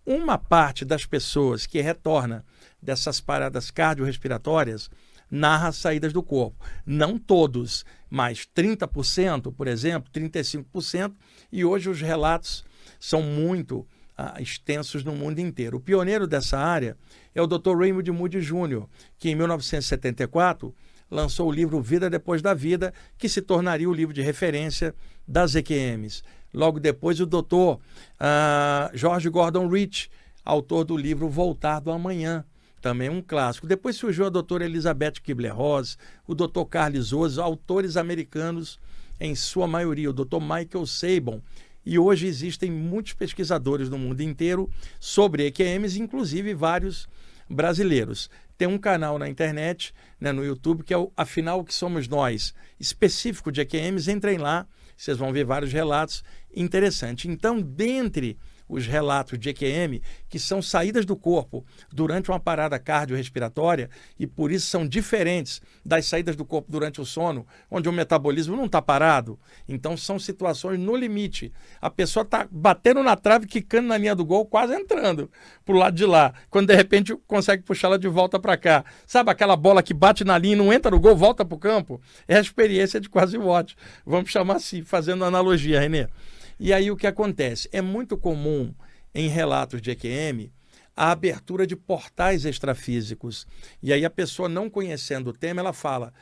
[0.04, 2.43] Uma parte das pessoas que retorna
[2.82, 4.89] dessas paradas cardiorrespiratórias
[5.30, 6.65] narra saídas do corpo.
[6.86, 11.13] Não todos, mas 30%, por exemplo, 35%,
[11.52, 12.65] e hoje os relatos
[13.00, 13.86] são muito
[14.17, 15.78] ah, extensos no mundo inteiro.
[15.78, 16.98] O pioneiro dessa área
[17.34, 17.78] é o Dr.
[17.78, 18.86] Raymond Moody Jr.,
[19.17, 20.74] que em 1974
[21.10, 24.93] lançou o livro Vida Depois da Vida, que se tornaria o livro de referência
[25.28, 26.24] das EQMs.
[26.54, 27.80] Logo depois, o Dr.
[28.19, 30.10] Ah, George Gordon Rich,
[30.43, 32.43] autor do livro Voltar do Amanhã,
[32.79, 33.67] também um clássico.
[33.67, 38.79] Depois surgiu a doutora Elizabeth Kibler-Ross, o doutor Carlos Oz, autores americanos
[39.19, 41.41] em sua maioria, o doutor Michael Sabon.
[41.85, 47.07] E hoje existem muitos pesquisadores no mundo inteiro sobre EQMs, inclusive vários
[47.49, 48.29] brasileiros.
[48.57, 52.07] Tem um canal na internet, né, no YouTube, que é o Afinal, o que somos
[52.07, 52.53] nós?
[52.79, 57.29] Específico de EQMs, entrem lá, vocês vão ver vários relatos interessantes.
[57.29, 58.37] Então, dentre
[58.69, 64.51] os relatos de EQM, que são saídas do corpo durante uma parada cardiorrespiratória e por
[64.51, 68.82] isso são diferentes das saídas do corpo durante o sono, onde o metabolismo não está
[68.82, 69.39] parado.
[69.67, 71.51] Então são situações no limite.
[71.82, 75.32] A pessoa está batendo na trave, quicando na linha do gol, quase entrando
[75.65, 78.86] para o lado de lá, quando de repente consegue puxá-la de volta para cá.
[79.08, 81.60] Sabe aquela bola que bate na linha e não entra no gol, volta para o
[81.60, 81.99] campo?
[82.27, 83.75] É a experiência de quase watch.
[84.05, 86.08] Vamos chamar assim, fazendo analogia, Renê.
[86.60, 87.69] E aí o que acontece?
[87.72, 88.74] É muito comum
[89.15, 90.52] em relatos de EQM
[90.95, 93.48] a abertura de portais extrafísicos.
[93.82, 96.13] E aí a pessoa não conhecendo o tema, ela fala: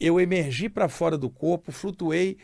[0.00, 2.38] "Eu emergi para fora do corpo, flutuei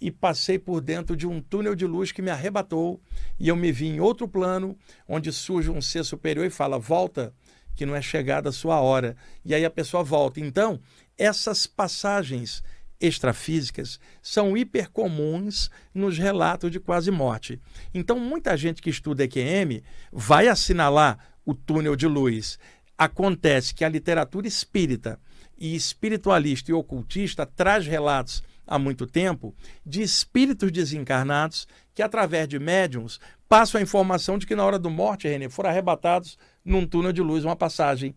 [0.00, 2.98] e passei por dentro de um túnel de luz que me arrebatou
[3.38, 4.74] e eu me vi em outro plano,
[5.06, 7.34] onde surge um ser superior e fala: "Volta,
[7.76, 9.14] que não é chegada a sua hora".
[9.44, 10.40] E aí a pessoa volta.
[10.40, 10.80] Então,
[11.18, 12.62] essas passagens
[13.06, 17.60] extrafísicas são hipercomuns nos relatos de quase morte.
[17.92, 22.58] Então, muita gente que estuda EQM vai assinalar o túnel de luz.
[22.96, 25.20] Acontece que a literatura espírita
[25.58, 32.58] e espiritualista e ocultista traz relatos há muito tempo de espíritos desencarnados que, através de
[32.58, 37.12] médiums, passam a informação de que na hora do morte, René, foram arrebatados num túnel
[37.12, 38.14] de luz, uma passagem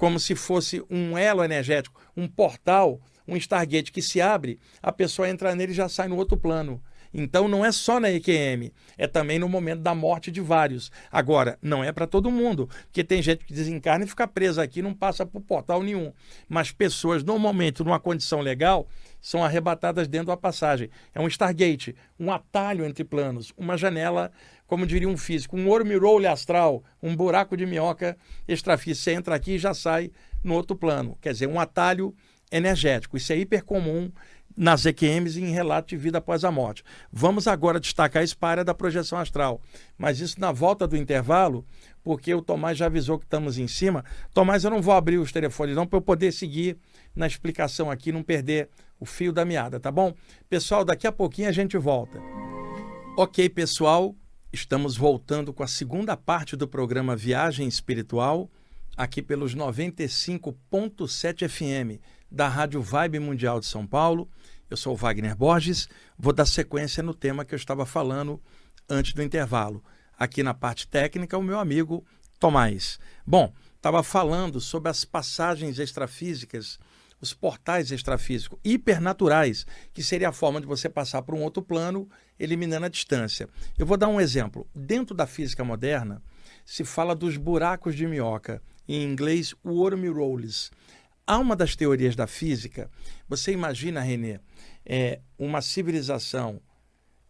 [0.00, 2.98] como se fosse um elo energético, um portal,
[3.30, 6.82] um Stargate que se abre, a pessoa entra nele e já sai no outro plano.
[7.12, 10.92] Então não é só na EQM, é também no momento da morte de vários.
[11.10, 14.80] Agora, não é para todo mundo, porque tem gente que desencarna e fica presa aqui,
[14.80, 16.12] não passa por portal nenhum.
[16.48, 18.86] Mas pessoas, normalmente, numa condição legal,
[19.20, 20.88] são arrebatadas dentro da passagem.
[21.12, 24.30] É um Stargate, um atalho entre planos, uma janela,
[24.66, 28.16] como diria um físico, um ormirole astral, um buraco de minhoca
[28.46, 29.02] extrafísico.
[29.02, 30.12] Você entra aqui e já sai
[30.44, 31.18] no outro plano.
[31.20, 32.14] Quer dizer, um atalho
[32.50, 33.16] energético.
[33.16, 34.10] Isso é hiper comum
[34.56, 36.82] nas EQMs em relato de vida após a morte.
[37.12, 39.60] Vamos agora destacar isso para a área da projeção astral.
[39.96, 41.64] Mas isso na volta do intervalo,
[42.02, 44.04] porque o Tomás já avisou que estamos em cima.
[44.34, 46.76] Tomás, eu não vou abrir os telefones não para eu poder seguir
[47.14, 50.14] na explicação aqui, não perder o fio da meada, tá bom?
[50.48, 52.20] Pessoal, daqui a pouquinho a gente volta.
[53.16, 54.14] Ok, pessoal,
[54.52, 58.50] estamos voltando com a segunda parte do programa Viagem Espiritual,
[58.96, 64.28] aqui pelos 95.7 FM da Rádio Vibe Mundial de São Paulo.
[64.68, 68.40] Eu sou o Wagner Borges, vou dar sequência no tema que eu estava falando
[68.88, 69.82] antes do intervalo.
[70.16, 72.04] Aqui na parte técnica, o meu amigo
[72.38, 73.00] Tomás.
[73.26, 76.78] Bom, estava falando sobre as passagens extrafísicas,
[77.20, 82.08] os portais extrafísicos hipernaturais, que seria a forma de você passar para um outro plano,
[82.38, 83.48] eliminando a distância.
[83.78, 84.66] Eu vou dar um exemplo.
[84.74, 86.22] Dentro da física moderna,
[86.64, 90.70] se fala dos buracos de minhoca, em inglês, wormholes.
[91.30, 92.90] Há uma das teorias da física,
[93.28, 94.40] você imagina, Renê,
[94.84, 96.60] é, uma civilização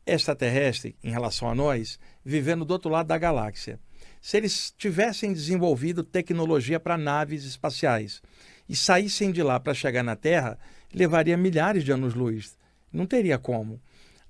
[0.07, 3.79] extraterrestre em relação a nós, vivendo do outro lado da galáxia.
[4.19, 8.23] Se eles tivessem desenvolvido tecnologia para naves espaciais
[8.67, 10.59] e saíssem de lá para chegar na Terra,
[10.95, 12.57] levaria milhares de anos-luz.
[12.91, 13.79] Não teria como.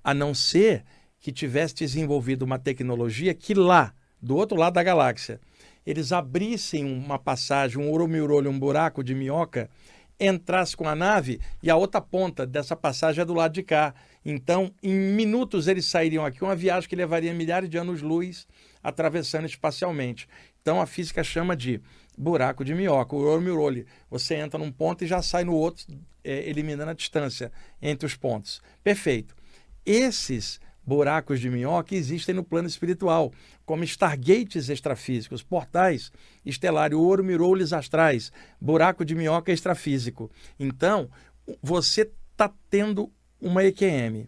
[0.03, 0.83] A não ser
[1.17, 5.39] que tivesse desenvolvido uma tecnologia que lá, do outro lado da galáxia,
[5.85, 9.69] eles abrissem uma passagem, um uromiurolho, um buraco de minhoca,
[10.19, 13.93] entrasse com a nave e a outra ponta dessa passagem é do lado de cá.
[14.23, 18.47] Então, em minutos eles sairiam aqui, uma viagem que levaria milhares de anos-luz
[18.83, 20.27] atravessando espacialmente.
[20.61, 21.81] Então, a física chama de
[22.15, 23.85] buraco de minhoca, o uromiurolho.
[24.09, 25.85] Você entra num ponto e já sai no outro,
[26.23, 28.61] é, eliminando a distância entre os pontos.
[28.83, 29.35] Perfeito.
[29.83, 30.59] Esses
[30.91, 33.31] buracos de minhoca existem no plano espiritual,
[33.65, 36.11] como stargates extrafísicos, portais
[36.45, 40.29] estelares, ouro miroules astrais, buraco de minhoca extrafísico.
[40.59, 41.09] Então,
[41.63, 44.27] você está tendo uma EQM,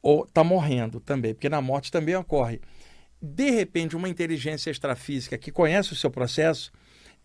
[0.00, 2.62] ou está morrendo também, porque na morte também ocorre.
[3.20, 6.72] De repente, uma inteligência extrafísica que conhece o seu processo,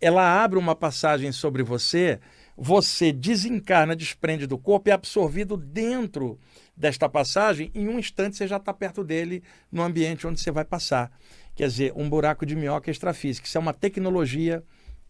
[0.01, 2.19] ela abre uma passagem sobre você,
[2.57, 6.39] você desencarna, desprende do corpo e é absorvido dentro
[6.75, 10.65] desta passagem, em um instante você já está perto dele no ambiente onde você vai
[10.65, 11.11] passar.
[11.55, 13.47] Quer dizer, um buraco de minhoca extrafísica.
[13.47, 14.63] Isso é uma tecnologia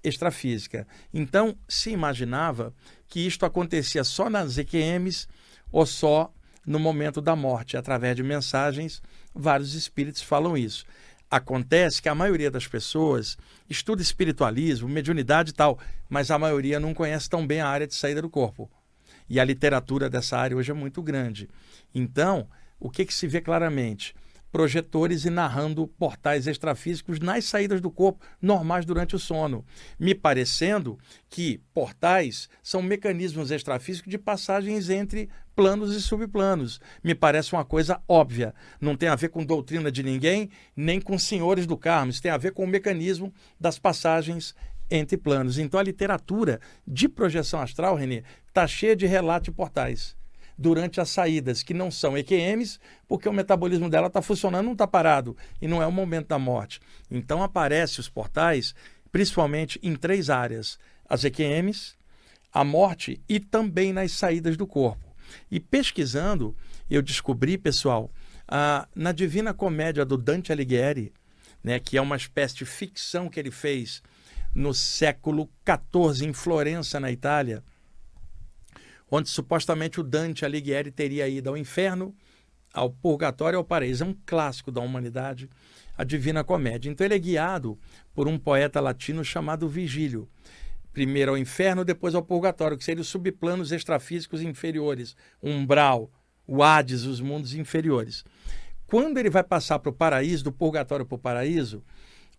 [0.04, 0.88] extrafísica.
[1.14, 2.74] Então, se imaginava
[3.08, 5.28] que isto acontecia só nas EQMs
[5.72, 6.32] ou só
[6.66, 9.02] no momento da morte, através de mensagens.
[9.34, 10.86] Vários espíritos falam isso.
[11.30, 13.38] Acontece que a maioria das pessoas
[13.70, 15.78] estuda espiritualismo, mediunidade e tal,
[16.10, 18.70] mas a maioria não conhece tão bem a área de saída do corpo.
[19.30, 21.50] E a literatura dessa área hoje é muito grande.
[21.94, 22.48] Então,
[22.80, 24.16] o que, que se vê claramente?
[24.52, 29.66] projetores e narrando portais extrafísicos nas saídas do corpo normais durante o sono,
[30.00, 30.98] me parecendo
[31.30, 36.80] que portais são mecanismos extrafísicos de passagens entre planos e subplanos.
[37.04, 38.54] Me parece uma coisa óbvia.
[38.80, 42.12] Não tem a ver com doutrina de ninguém, nem com senhores do Carmo.
[42.12, 44.54] Isso tem a ver com o mecanismo das passagens
[44.88, 45.58] entre planos.
[45.58, 50.16] Então a literatura de projeção astral, Renê, está cheia de relatos de portais
[50.56, 54.88] durante as saídas, que não são EQMs, porque o metabolismo dela está funcionando, não está
[54.88, 56.80] parado, e não é o momento da morte.
[57.10, 58.76] Então aparecem os portais,
[59.12, 60.78] principalmente em três áreas:
[61.10, 61.96] as EQMs,
[62.54, 65.07] a morte e também nas saídas do corpo.
[65.50, 66.56] E pesquisando,
[66.90, 68.12] eu descobri, pessoal,
[68.48, 71.14] a, na Divina Comédia do Dante Alighieri,
[71.64, 74.02] né, que é uma espécie de ficção que ele fez
[74.56, 77.64] no século XIV em Florença, na Itália,
[79.10, 82.16] onde supostamente o Dante Alighieri teria ido ao inferno,
[82.74, 84.04] ao purgatório e ao paraíso.
[84.04, 85.50] É um clássico da humanidade,
[85.98, 86.90] a Divina Comédia.
[86.90, 87.78] Então ele é guiado
[88.14, 90.30] por um poeta latino chamado Vigílio.
[90.98, 96.12] Primeiro ao inferno, depois ao purgatório, que seriam os subplanos extrafísicos inferiores, umbral,
[96.48, 98.26] o Hades, os mundos inferiores.
[98.88, 101.84] Quando ele vai passar para o paraíso, do purgatório para o paraíso,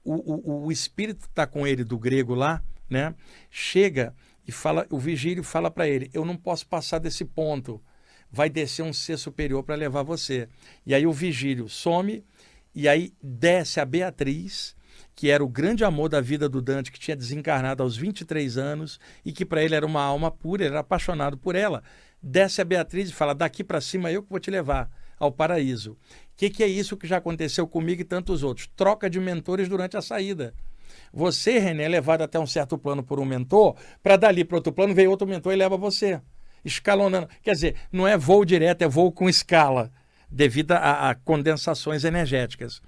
[0.03, 3.14] o, o, o espírito está com ele do grego lá, né?
[3.49, 4.12] Chega
[4.44, 7.81] e fala, o vigílio fala para ele: "Eu não posso passar desse ponto.
[8.29, 10.49] Vai descer um ser superior para levar você".
[10.85, 12.25] E aí o vigílio some
[12.75, 14.75] e aí desce a Beatriz,
[15.18, 19.00] que era o grande amor da vida do Dante, que tinha desencarnado aos 23 anos
[19.24, 21.83] e que para ele era uma alma pura, ele era apaixonado por ela.
[22.22, 25.94] Desce a Beatriz e fala: daqui para cima eu que vou te levar ao paraíso.
[25.94, 25.96] O
[26.37, 28.70] que, que é isso que já aconteceu comigo e tantos outros?
[28.76, 30.54] Troca de mentores durante a saída.
[31.12, 34.72] Você, René, é levado até um certo plano por um mentor, para dali para outro
[34.72, 36.20] plano vem outro mentor e leva você.
[36.64, 37.28] Escalonando.
[37.42, 39.90] Quer dizer, não é voo direto, é voo com escala,
[40.31, 42.81] devido a, a condensações energéticas.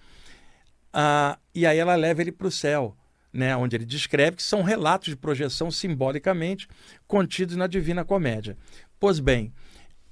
[0.92, 2.96] Ah, e aí ela leva ele para o céu,
[3.32, 6.68] né, onde ele descreve que são relatos de projeção simbolicamente
[7.06, 8.56] contidos na Divina Comédia.
[8.98, 9.52] Pois bem,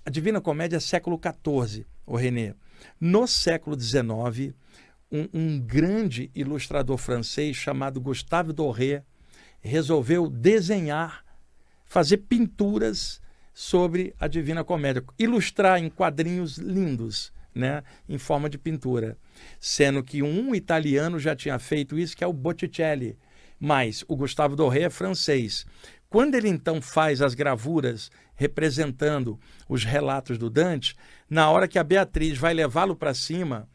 [0.06, 2.54] a Divina Comédia é século XIV, o René.
[3.00, 4.54] No século XIX,
[5.10, 9.02] um, um, grande ilustrador francês chamado Gustave Doré
[9.60, 11.24] resolveu desenhar,
[11.84, 13.20] fazer pinturas
[13.52, 19.18] sobre a Divina Comédia, ilustrar em quadrinhos lindos, né, em forma de pintura
[19.60, 23.18] sendo que um italiano já tinha feito isso, que é o Botticelli.
[23.58, 25.66] Mas o Gustavo Doré é francês.
[26.08, 30.94] Quando ele então faz as gravuras representando os relatos do Dante,
[31.28, 33.68] na hora que a Beatriz vai levá-lo para cima,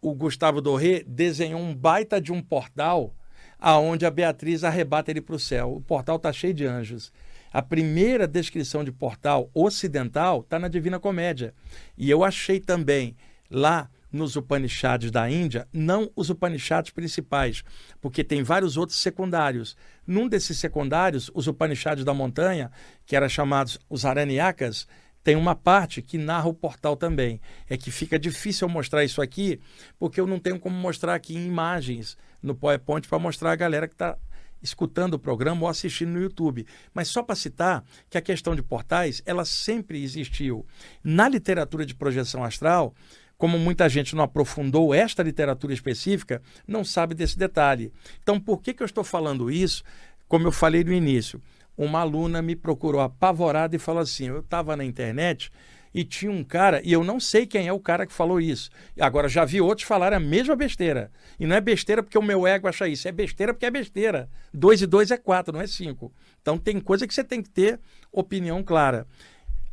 [0.00, 3.14] o Gustavo Doré desenhou um baita de um portal
[3.58, 5.74] aonde a Beatriz arrebata ele para o céu.
[5.74, 7.12] O portal está cheio de anjos.
[7.52, 11.54] A primeira descrição de portal ocidental está na Divina Comédia.
[11.96, 13.16] E eu achei também
[13.50, 17.62] lá nos Upanishads da Índia, não os Upanishads principais,
[18.00, 19.76] porque tem vários outros secundários.
[20.06, 22.70] Num desses secundários, os Upanishads da montanha,
[23.04, 24.86] que eram chamados os Aranyakas,
[25.22, 27.40] tem uma parte que narra o portal também.
[27.68, 29.60] É que fica difícil eu mostrar isso aqui,
[29.98, 33.86] porque eu não tenho como mostrar aqui em imagens no PowerPoint para mostrar a galera
[33.86, 34.16] que está
[34.62, 36.66] escutando o programa ou assistindo no YouTube.
[36.92, 40.66] Mas só para citar que a questão de portais, ela sempre existiu.
[41.02, 42.94] Na literatura de projeção astral,
[43.36, 47.92] como muita gente não aprofundou esta literatura específica, não sabe desse detalhe.
[48.22, 49.84] Então, por que, que eu estou falando isso?
[50.26, 51.40] Como eu falei no início,
[51.76, 55.50] uma aluna me procurou apavorada e falou assim: eu estava na internet
[55.94, 58.70] e tinha um cara, e eu não sei quem é o cara que falou isso.
[59.00, 61.10] Agora, já vi outros falarem a mesma besteira.
[61.38, 64.28] E não é besteira porque o meu ego acha isso, é besteira porque é besteira.
[64.52, 66.12] Dois e dois é quatro, não é cinco.
[66.40, 67.80] Então, tem coisa que você tem que ter
[68.12, 69.06] opinião clara.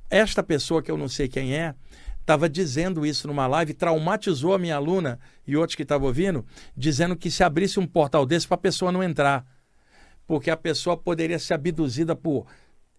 [0.10, 1.74] Esta pessoa que eu não sei quem é,
[2.26, 7.16] estava dizendo isso numa live, traumatizou a minha aluna e outros que estavam ouvindo, dizendo
[7.16, 9.46] que se abrisse um portal desse para a pessoa não entrar.
[10.26, 12.48] Porque a pessoa poderia ser abduzida por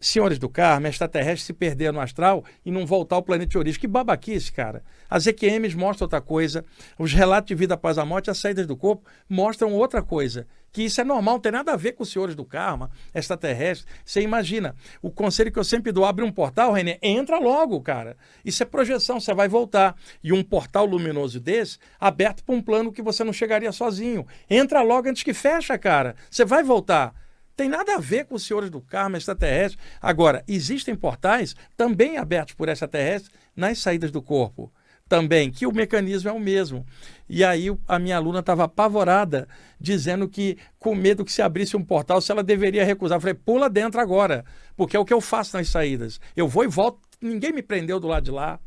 [0.08, 3.80] senhores do Carmo, extraterrestres se perder no astral e não voltar ao planeta de origem.
[3.80, 4.82] Que babaquice, cara.
[5.08, 6.64] As EQMs mostram outra coisa,
[6.98, 10.46] os relatos de vida após a morte, as saídas do corpo mostram outra coisa.
[10.72, 13.86] Que isso é normal, não tem nada a ver com os senhores do karma, extraterrestres.
[14.04, 18.16] Você imagina, o conselho que eu sempre dou, abre um portal, René, entra logo, cara.
[18.44, 19.96] Isso é projeção, você vai voltar.
[20.22, 24.26] E um portal luminoso desse, aberto para um plano que você não chegaria sozinho.
[24.50, 26.14] Entra logo antes que fecha, cara.
[26.30, 27.14] Você vai voltar.
[27.56, 29.80] Tem nada a ver com os senhores do karma extraterrestre.
[30.00, 34.70] Agora, existem portais também abertos por extraterrestres nas saídas do corpo.
[35.08, 36.84] Também, que o mecanismo é o mesmo.
[37.28, 39.48] E aí a minha aluna estava apavorada,
[39.80, 43.16] dizendo que, com medo que se abrisse um portal, se ela deveria recusar.
[43.16, 44.44] Eu falei, pula dentro agora,
[44.76, 46.20] porque é o que eu faço nas saídas.
[46.36, 48.60] Eu vou e volto, ninguém me prendeu do lado de lá.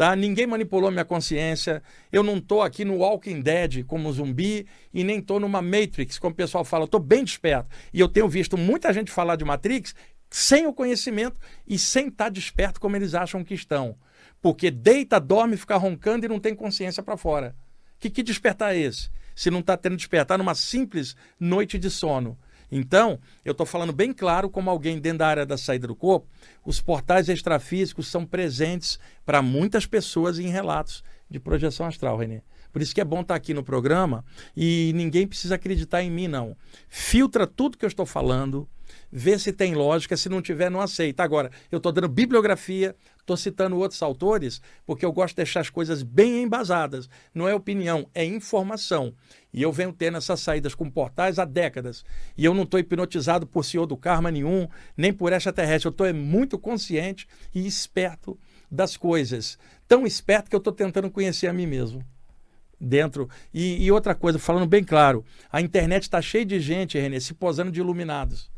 [0.00, 0.16] Tá?
[0.16, 1.82] Ninguém manipulou minha consciência.
[2.10, 6.32] Eu não estou aqui no Walking Dead como zumbi e nem estou numa Matrix, como
[6.32, 6.86] o pessoal fala.
[6.86, 7.68] Estou bem desperto.
[7.92, 9.94] E eu tenho visto muita gente falar de Matrix
[10.30, 13.94] sem o conhecimento e sem estar tá desperto como eles acham que estão.
[14.40, 17.54] Porque deita, dorme, fica roncando e não tem consciência para fora.
[17.98, 19.10] Que, que despertar é esse?
[19.36, 22.38] Se não está tendo despertar numa simples noite de sono.
[22.70, 26.28] Então, eu estou falando bem claro, como alguém dentro da área da saída do corpo,
[26.64, 32.42] os portais extrafísicos são presentes para muitas pessoas em relatos de projeção astral, Renê.
[32.72, 34.24] Por isso que é bom estar tá aqui no programa
[34.56, 36.56] e ninguém precisa acreditar em mim, não.
[36.88, 38.68] Filtra tudo que eu estou falando,
[39.10, 41.22] vê se tem lógica, se não tiver, não aceita.
[41.22, 45.70] Agora, eu estou dando bibliografia, estou citando outros autores, porque eu gosto de deixar as
[45.70, 47.08] coisas bem embasadas.
[47.34, 49.14] Não é opinião, é informação.
[49.52, 52.04] E eu venho tendo essas saídas com portais há décadas.
[52.36, 55.88] E eu não estou hipnotizado por senhor do karma nenhum, nem por extraterrestre.
[55.88, 58.38] Eu estou muito consciente e esperto
[58.70, 59.58] das coisas.
[59.88, 62.04] Tão esperto que eu estou tentando conhecer a mim mesmo
[62.80, 63.28] dentro.
[63.52, 67.34] E, e, outra coisa, falando bem claro, a internet está cheia de gente, Renê, se
[67.34, 68.50] posando de iluminados.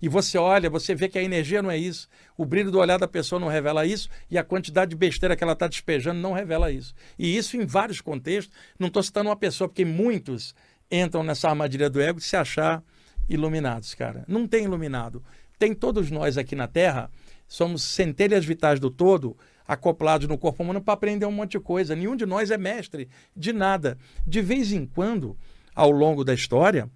[0.00, 2.08] E você olha, você vê que a energia não é isso.
[2.36, 5.44] O brilho do olhar da pessoa não revela isso e a quantidade de besteira que
[5.44, 6.94] ela está despejando não revela isso.
[7.18, 8.56] E isso em vários contextos.
[8.78, 10.54] Não estou citando uma pessoa, porque muitos
[10.90, 12.82] entram nessa armadilha do ego de se achar
[13.28, 14.24] iluminados, cara.
[14.26, 15.22] Não tem iluminado.
[15.58, 17.10] Tem todos nós aqui na Terra,
[17.46, 19.36] somos centelhas vitais do todo,
[19.68, 21.94] acoplados no corpo humano para aprender um monte de coisa.
[21.94, 23.98] Nenhum de nós é mestre de nada.
[24.26, 25.36] De vez em quando
[25.74, 26.90] ao longo da história,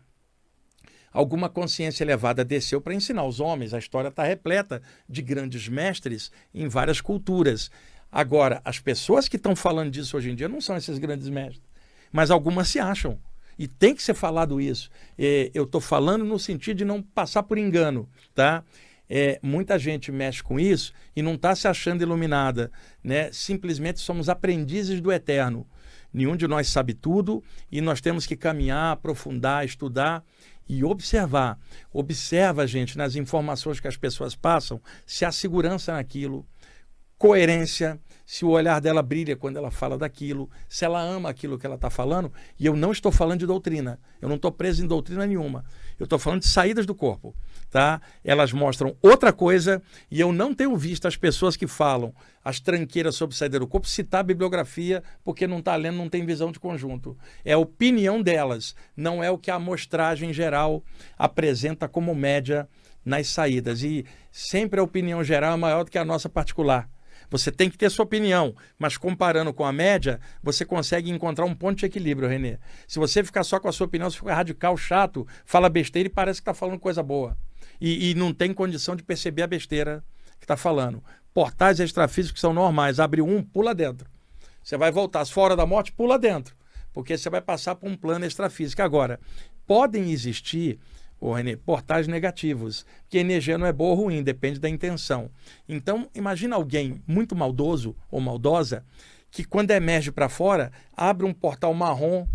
[1.14, 3.72] alguma consciência elevada desceu para ensinar os homens.
[3.72, 7.70] A história está repleta de grandes mestres em várias culturas.
[8.10, 11.62] Agora, as pessoas que estão falando disso hoje em dia não são esses grandes mestres,
[12.12, 13.18] mas algumas se acham.
[13.56, 14.90] E tem que ser falado isso.
[15.16, 18.64] É, eu estou falando no sentido de não passar por engano, tá?
[19.08, 23.30] É, muita gente mexe com isso e não está se achando iluminada, né?
[23.32, 25.64] Simplesmente somos aprendizes do eterno.
[26.12, 30.24] Nenhum de nós sabe tudo e nós temos que caminhar, aprofundar, estudar
[30.68, 31.58] e observar.
[31.92, 36.46] Observa, gente, nas informações que as pessoas passam, se há segurança naquilo,
[37.18, 41.66] coerência, se o olhar dela brilha quando ela fala daquilo, se ela ama aquilo que
[41.66, 42.32] ela está falando.
[42.58, 45.64] E eu não estou falando de doutrina, eu não estou preso em doutrina nenhuma.
[45.98, 47.34] Eu estou falando de saídas do corpo.
[47.70, 48.00] Tá?
[48.24, 52.14] Elas mostram outra coisa e eu não tenho visto as pessoas que falam
[52.44, 56.24] as tranqueiras sobre saída do corpo citar a bibliografia porque não está lendo, não tem
[56.24, 57.18] visão de conjunto.
[57.44, 60.84] É a opinião delas, não é o que a amostragem geral
[61.18, 62.68] apresenta como média
[63.04, 63.82] nas saídas.
[63.82, 66.88] E sempre a opinião geral é maior do que a nossa particular.
[67.30, 71.54] Você tem que ter sua opinião, mas comparando com a média, você consegue encontrar um
[71.54, 72.58] ponto de equilíbrio, Renê.
[72.86, 76.10] Se você ficar só com a sua opinião, você fica radical, chato, fala besteira e
[76.10, 77.36] parece que está falando coisa boa.
[77.80, 80.04] E, e, não tem condição de perceber a besteira
[80.38, 81.02] que está falando.
[81.32, 83.00] Portais extrafísicos são normais.
[83.00, 84.08] Abre um, pula dentro.
[84.62, 85.24] Você vai voltar.
[85.26, 86.54] Fora da morte, pula dentro.
[86.92, 88.80] Porque você vai passar por um plano extrafísico.
[88.80, 89.18] Agora,
[89.66, 90.78] podem existir
[91.24, 92.84] ô René, portais negativos.
[93.02, 95.30] Porque energia não é boa ou ruim, depende da intenção.
[95.66, 98.84] Então, imagina alguém muito maldoso ou maldosa
[99.30, 102.26] que, quando emerge para fora, abre um portal marrom,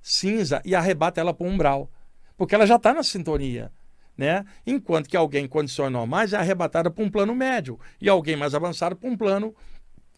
[0.00, 1.90] cinza e arrebata ela para o umbral.
[2.36, 3.72] Porque ela já está na sintonia.
[4.16, 4.44] Né?
[4.64, 8.54] Enquanto que alguém em condições normais é arrebatada para um plano médio e alguém mais
[8.54, 9.54] avançado para um plano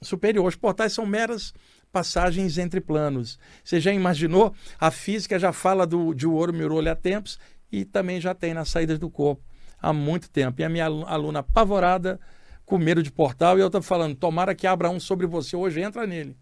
[0.03, 0.47] superior.
[0.47, 1.55] Os portais são meras
[1.91, 3.39] passagens entre planos.
[3.65, 4.55] Você já imaginou?
[4.79, 7.39] A física já fala do, de ouro mirolho há tempos
[7.71, 9.43] e também já tem nas saídas do corpo
[9.81, 10.61] há muito tempo.
[10.61, 12.21] E a minha aluna apavorada,
[12.67, 15.81] com medo de portal, e eu estou falando, tomara que abra um sobre você hoje,
[15.81, 16.37] entra nele.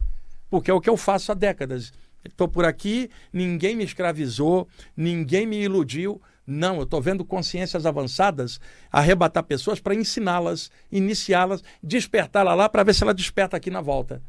[0.51, 1.93] Porque é o que eu faço há décadas.
[2.25, 6.21] Estou por aqui, ninguém me escravizou, ninguém me iludiu.
[6.47, 8.59] Não, eu estou vendo consciências avançadas
[8.91, 14.23] arrebatar pessoas para ensiná-las, iniciá-las, despertá-la lá para ver se ela desperta aqui na volta.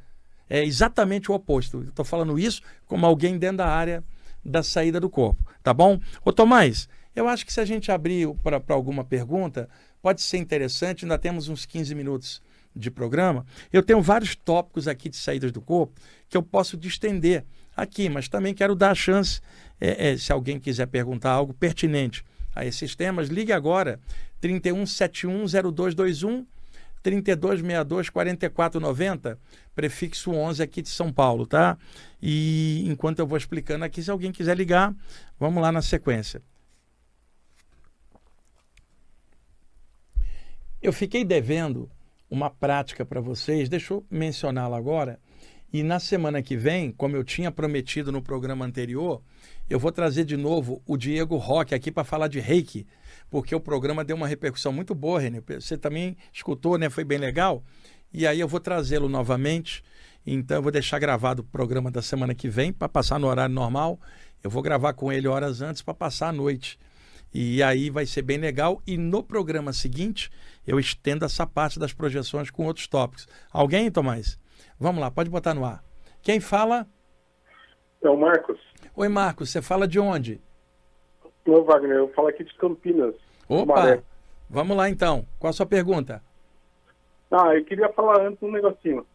[0.50, 1.84] É exatamente o oposto.
[1.84, 4.04] Estou falando isso como alguém dentro da área
[4.44, 6.00] da saída do corpo, tá bom?
[6.24, 9.70] Ô Tomás, eu acho que se a gente abrir para alguma pergunta,
[10.02, 12.42] pode ser interessante, ainda temos uns 15 minutos
[12.76, 13.46] de programa.
[13.74, 17.44] Eu tenho vários tópicos aqui de saídas do corpo que eu posso distender
[17.76, 19.42] aqui, mas também quero dar a chance,
[19.80, 22.24] é, é, se alguém quiser perguntar algo pertinente
[22.56, 24.00] a esses temas, ligue agora,
[24.42, 26.46] 31710221
[27.02, 29.40] 3262 4490,
[29.74, 31.78] prefixo 11 aqui de São Paulo, tá?
[32.22, 34.94] E enquanto eu vou explicando aqui, se alguém quiser ligar,
[35.40, 36.42] vamos lá na sequência.
[40.82, 41.90] Eu fiquei devendo
[42.30, 45.20] uma prática para vocês, deixa eu mencioná-la agora.
[45.72, 49.22] E na semana que vem, como eu tinha prometido no programa anterior,
[49.70, 52.88] eu vou trazer de novo o Diego Roque aqui para falar de reiki
[53.30, 55.42] porque o programa deu uma repercussão muito boa, Renê.
[55.42, 56.90] Você também escutou, né?
[56.90, 57.64] Foi bem legal.
[58.12, 59.84] E aí eu vou trazê-lo novamente.
[60.26, 63.54] Então eu vou deixar gravado o programa da semana que vem para passar no horário
[63.54, 64.00] normal.
[64.44, 66.80] Eu vou gravar com ele horas antes para passar a noite.
[67.34, 68.82] E aí vai ser bem legal.
[68.86, 70.32] E no programa seguinte,
[70.66, 73.28] eu estendo essa parte das projeções com outros tópicos.
[73.52, 74.40] Alguém, Tomás?
[74.80, 75.84] Vamos lá, pode botar no ar.
[76.22, 76.88] Quem fala?
[78.02, 78.58] É o Marcos.
[78.96, 79.50] Oi, Marcos.
[79.50, 80.42] Você fala de onde?
[81.64, 83.16] Wagner, eu falo aqui de Campinas.
[83.48, 84.02] Opa!
[84.50, 85.26] Vamos lá então.
[85.38, 86.22] Qual a sua pergunta?
[87.32, 89.06] Ah, eu queria falar antes um negocinho.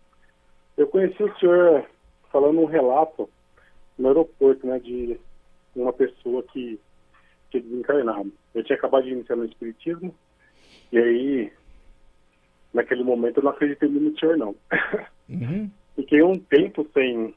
[0.77, 1.85] Eu conheci o senhor
[2.31, 3.29] falando um relato
[3.99, 5.19] no aeroporto, né, de
[5.75, 6.81] uma pessoa que
[7.51, 8.33] tinha desencarnado.
[8.55, 10.15] Eu tinha acabado de iniciar no Espiritismo,
[10.93, 11.53] e aí,
[12.73, 14.55] naquele momento, eu não acreditei no senhor, não.
[15.29, 15.71] Uhum.
[15.97, 17.35] Fiquei um tempo sem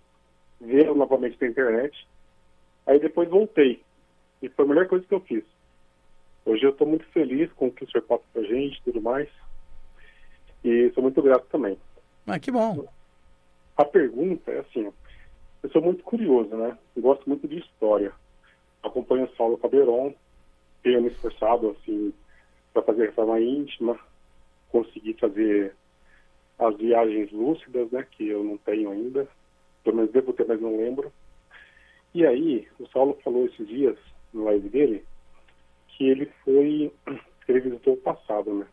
[0.59, 2.07] ver novamente na internet,
[2.87, 3.83] aí depois voltei.
[4.41, 5.43] E foi a melhor coisa que eu fiz.
[6.45, 8.83] Hoje eu estou muito feliz com o que o senhor passa para a gente e
[8.83, 9.29] tudo mais.
[10.63, 11.77] E sou muito grato também.
[12.25, 12.87] Ah, que bom.
[13.75, 14.91] A pergunta é assim,
[15.63, 16.77] eu sou muito curioso, né?
[16.95, 18.13] Eu gosto muito de história.
[18.81, 20.13] Acompanho o Saulo Calderon,
[20.83, 22.13] tenho me esforçado, assim,
[22.73, 23.99] para fazer reforma íntima,
[24.69, 25.75] conseguir fazer
[26.59, 28.05] as viagens lúcidas, né?
[28.11, 29.27] Que eu não tenho ainda.
[29.83, 31.11] Pelo menos devo ter, mas não lembro.
[32.13, 33.97] E aí, o Saulo falou esses dias
[34.33, 35.05] no live dele,
[35.87, 36.91] que ele foi,
[37.47, 38.67] ele visitou o passado, né?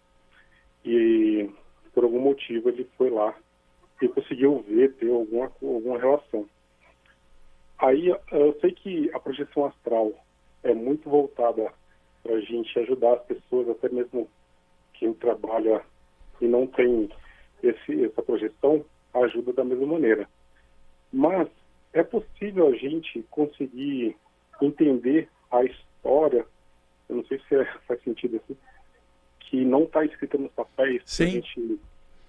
[0.84, 1.50] E
[1.94, 3.34] por algum motivo ele foi lá
[4.02, 6.46] e conseguiu ver, ter alguma, alguma relação.
[7.78, 10.12] Aí eu sei que a projeção astral
[10.62, 11.72] é muito voltada
[12.22, 14.28] para a gente ajudar as pessoas, até mesmo
[14.94, 15.84] quem trabalha
[16.40, 17.10] e não tem
[17.62, 18.84] esse, essa projeção,
[19.14, 20.28] ajuda da mesma maneira.
[21.12, 21.48] Mas
[21.92, 24.16] é possível a gente conseguir
[24.60, 25.28] entender
[25.58, 26.46] a história,
[27.08, 28.56] eu não sei se é, faz sentido assim,
[29.40, 31.24] que não está escrita nos papéis, Sim.
[31.24, 31.80] a gente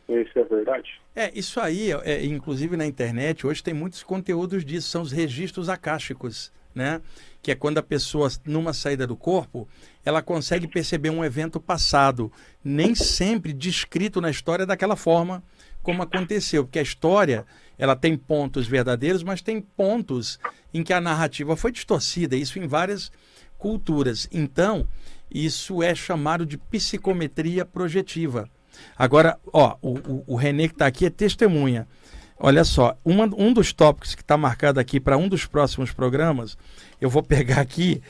[0.08, 1.02] isso é verdade?
[1.16, 5.68] É, isso aí, é, inclusive na internet, hoje tem muitos conteúdos disso, são os registros
[5.68, 7.02] acásticos, né?
[7.42, 9.68] Que é quando a pessoa, numa saída do corpo,
[10.04, 12.32] ela consegue perceber um evento passado,
[12.64, 15.44] nem sempre descrito na história daquela forma
[15.86, 17.46] como aconteceu, porque a história,
[17.78, 20.40] ela tem pontos verdadeiros, mas tem pontos
[20.74, 23.12] em que a narrativa foi distorcida, isso em várias
[23.56, 24.28] culturas.
[24.32, 24.88] Então,
[25.30, 28.50] isso é chamado de psicometria projetiva.
[28.98, 31.88] Agora, ó, o, o, o Renê que está aqui é testemunha.
[32.38, 36.58] Olha só, uma, um dos tópicos que está marcado aqui para um dos próximos programas,
[37.00, 38.02] eu vou pegar aqui,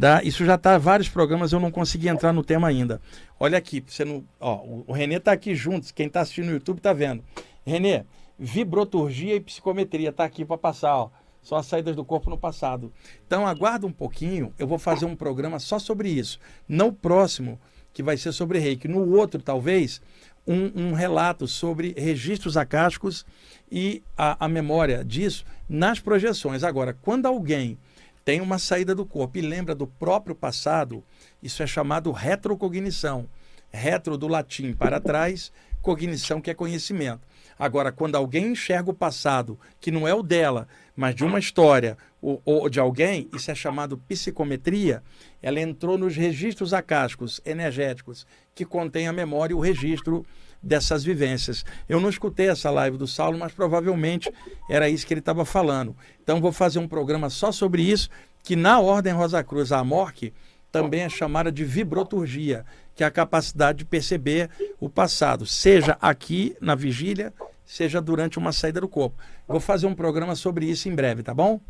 [0.00, 0.22] tá?
[0.22, 3.00] isso já está vários programas, eu não consegui entrar no tema ainda.
[3.38, 6.78] Olha aqui, você não, ó, o Renê está aqui junto, quem está assistindo no YouTube
[6.78, 7.22] está vendo.
[7.64, 8.04] Renê,
[8.38, 11.10] vibroturgia e psicometria, está aqui para passar, ó.
[11.52, 12.90] As saídas do corpo no passado.
[13.26, 16.40] Então aguarda um pouquinho, eu vou fazer um programa só sobre isso.
[16.66, 17.60] No próximo,
[17.92, 18.88] que vai ser sobre reiki.
[18.88, 20.00] No outro, talvez,
[20.46, 23.24] um, um relato sobre registros acásticos
[23.70, 26.64] e a, a memória disso nas projeções.
[26.64, 27.78] Agora, quando alguém
[28.24, 31.04] tem uma saída do corpo e lembra do próprio passado,
[31.42, 33.28] isso é chamado retrocognição.
[33.70, 35.52] Retro do latim para trás,
[35.82, 37.26] cognição que é conhecimento.
[37.58, 40.66] Agora, quando alguém enxerga o passado, que não é o dela,
[40.96, 45.02] mas de uma história ou, ou de alguém, isso é chamado psicometria,
[45.42, 50.24] ela entrou nos registros acásticos energéticos que contém a memória e o registro
[50.64, 51.64] dessas vivências.
[51.88, 54.32] Eu não escutei essa live do Saulo, mas provavelmente
[54.68, 55.94] era isso que ele estava falando.
[56.22, 58.08] Então vou fazer um programa só sobre isso,
[58.42, 60.32] que na Ordem Rosa Cruz, a MORC,
[60.72, 64.50] também é chamada de vibroturgia, que é a capacidade de perceber
[64.80, 67.32] o passado, seja aqui na vigília,
[67.64, 69.16] seja durante uma saída do corpo.
[69.46, 71.60] Vou fazer um programa sobre isso em breve, tá bom?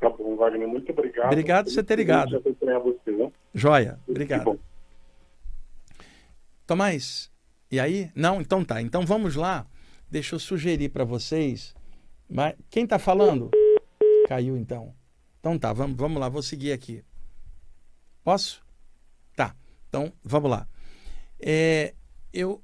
[0.00, 1.26] Tá bom, Wagner, muito obrigado.
[1.26, 2.42] Obrigado por você ter ligado.
[2.42, 3.30] Você, né?
[3.54, 4.58] Joia, obrigado.
[6.66, 7.30] Tomás,
[7.70, 8.10] e aí?
[8.14, 8.80] Não, então tá.
[8.82, 9.66] Então vamos lá.
[10.10, 11.74] Deixa eu sugerir para vocês.
[12.28, 13.50] Mas quem está falando?
[14.28, 14.94] Caiu então.
[15.38, 17.04] Então tá, vamos, vamos lá, vou seguir aqui.
[18.22, 18.62] Posso?
[19.34, 19.54] Tá.
[19.88, 20.68] Então vamos lá.
[21.38, 21.94] É,
[22.32, 22.62] eu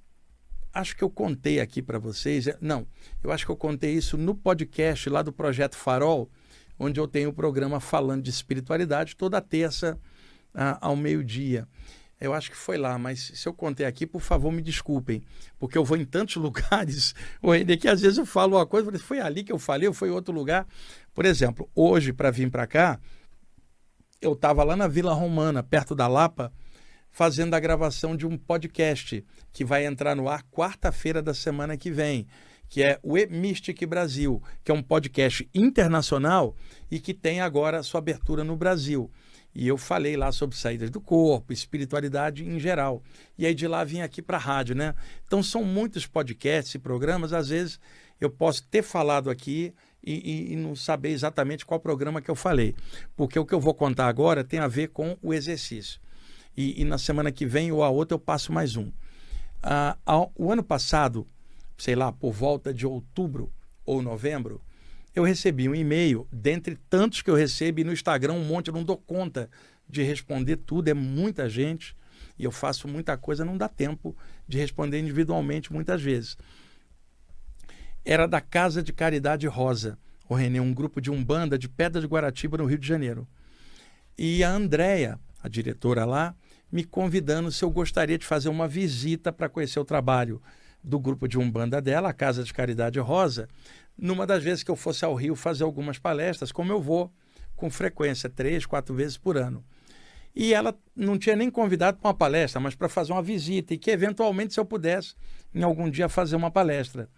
[0.72, 2.46] acho que eu contei aqui para vocês.
[2.46, 2.86] É, não,
[3.22, 6.30] eu acho que eu contei isso no podcast lá do Projeto Farol
[6.78, 9.98] onde eu tenho o programa falando de espiritualidade toda terça
[10.54, 11.66] ah, ao meio-dia.
[12.18, 15.22] Eu acho que foi lá, mas se eu contei aqui, por favor, me desculpem,
[15.58, 17.14] porque eu vou em tantos lugares,
[17.80, 20.12] que às vezes eu falo uma coisa, foi ali que eu falei, ou foi em
[20.12, 20.66] outro lugar.
[21.12, 22.98] Por exemplo, hoje, para vir para cá,
[24.20, 26.50] eu estava lá na Vila Romana, perto da Lapa,
[27.10, 31.90] fazendo a gravação de um podcast que vai entrar no ar quarta-feira da semana que
[31.90, 32.26] vem
[32.68, 36.54] que é o E-Mystic Brasil, que é um podcast internacional
[36.90, 39.10] e que tem agora sua abertura no Brasil.
[39.58, 43.02] E eu falei lá sobre saídas do corpo, espiritualidade em geral.
[43.38, 44.94] E aí de lá vim aqui para a rádio, né?
[45.26, 47.80] Então são muitos podcasts e programas, às vezes
[48.20, 49.72] eu posso ter falado aqui
[50.04, 52.74] e, e, e, não saber exatamente qual programa que eu falei.
[53.16, 56.02] Porque o que eu vou contar agora tem a ver com o exercício.
[56.54, 58.92] E, e na semana que vem ou a outra eu passo mais um.
[59.62, 61.26] Ah, ao, o ano passado,
[61.78, 63.50] sei lá, por volta de outubro
[63.86, 64.60] ou novembro,
[65.16, 68.84] eu recebi um e-mail, dentre tantos que eu recebi no Instagram, um monte, eu não
[68.84, 69.48] dou conta
[69.88, 71.96] de responder tudo, é muita gente,
[72.38, 74.14] e eu faço muita coisa, não dá tempo
[74.46, 76.36] de responder individualmente muitas vezes.
[78.04, 79.98] Era da Casa de Caridade Rosa,
[80.28, 83.26] o Renê, um grupo de umbanda de Pedra de Guaratiba, no Rio de Janeiro.
[84.18, 86.34] E a Andréia, a diretora lá,
[86.70, 90.42] me convidando se eu gostaria de fazer uma visita para conhecer o trabalho
[90.86, 93.48] do grupo de Umbanda dela, a Casa de Caridade Rosa,
[93.98, 97.12] numa das vezes que eu fosse ao Rio fazer algumas palestras, como eu vou
[97.56, 99.64] com frequência, três, quatro vezes por ano.
[100.32, 103.78] E ela não tinha nem convidado para uma palestra, mas para fazer uma visita, e
[103.78, 105.14] que eventualmente, se eu pudesse,
[105.52, 107.08] em algum dia, fazer uma palestra.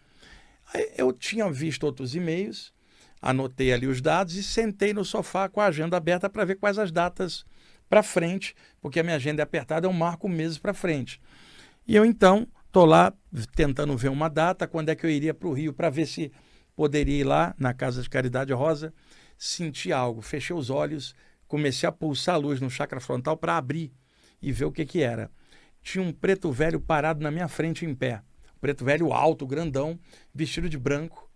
[0.97, 2.73] Eu tinha visto outros e-mails,
[3.21, 6.79] anotei ali os dados e sentei no sofá com a agenda aberta para ver quais
[6.79, 7.45] as datas
[7.87, 11.21] para frente, porque a minha agenda é apertada, eu marco meses para frente.
[11.87, 12.47] E eu então
[12.79, 13.13] Estou lá
[13.57, 16.31] tentando ver uma data, quando é que eu iria para o Rio, para ver se
[16.77, 18.95] poderia ir lá na Casa de Caridade Rosa,
[19.37, 20.23] sentir algo.
[20.23, 21.13] Fechei os olhos,
[21.49, 23.93] comecei a pulsar a luz no chakra frontal para abrir
[24.41, 25.29] e ver o que, que era.
[25.83, 28.23] Tinha um preto velho parado na minha frente em pé.
[28.57, 29.99] Um preto velho alto, grandão,
[30.33, 31.29] vestido de branco.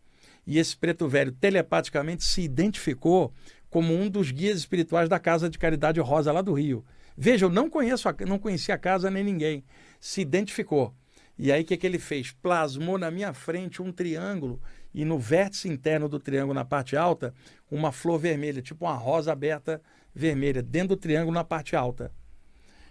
[0.47, 3.35] E esse preto velho telepaticamente se identificou
[3.69, 6.85] como um dos guias espirituais da Casa de Caridade Rosa lá do Rio.
[7.17, 9.65] Veja, eu não conheço, a, não conhecia a casa nem ninguém.
[9.99, 10.95] Se identificou.
[11.39, 12.31] E aí o que, que ele fez?
[12.31, 14.61] Plasmou na minha frente um triângulo
[14.93, 17.35] e no vértice interno do triângulo, na parte alta,
[17.71, 19.81] uma flor vermelha, tipo uma rosa aberta
[20.15, 22.13] vermelha, dentro do triângulo na parte alta.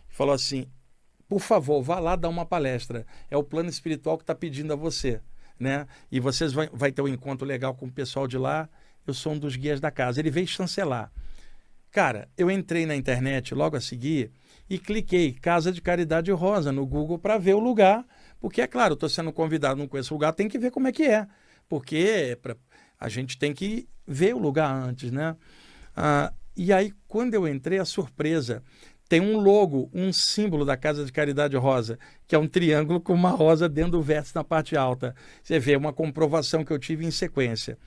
[0.09, 0.67] Falou assim:
[1.31, 3.05] por favor, vá lá dar uma palestra.
[3.29, 5.21] É o plano espiritual que está pedindo a você.
[5.57, 5.87] Né?
[6.11, 8.67] E vocês vai ter um encontro legal com o pessoal de lá.
[9.07, 10.19] Eu sou um dos guias da casa.
[10.19, 11.09] Ele veio chancelar.
[11.89, 14.29] Cara, eu entrei na internet logo a seguir
[14.69, 18.05] e cliquei Casa de Caridade Rosa no Google para ver o lugar,
[18.41, 20.91] porque é claro, estou sendo convidado, não conheço o lugar, tem que ver como é
[20.91, 21.25] que é
[21.71, 22.57] porque pra,
[22.99, 25.37] a gente tem que ver o lugar antes, né?
[25.95, 28.61] Ah, e aí, quando eu entrei, a surpresa.
[29.07, 33.13] Tem um logo, um símbolo da Casa de Caridade Rosa, que é um triângulo com
[33.13, 35.15] uma rosa dentro do vértice na parte alta.
[35.41, 37.77] Você vê uma comprovação que eu tive em sequência.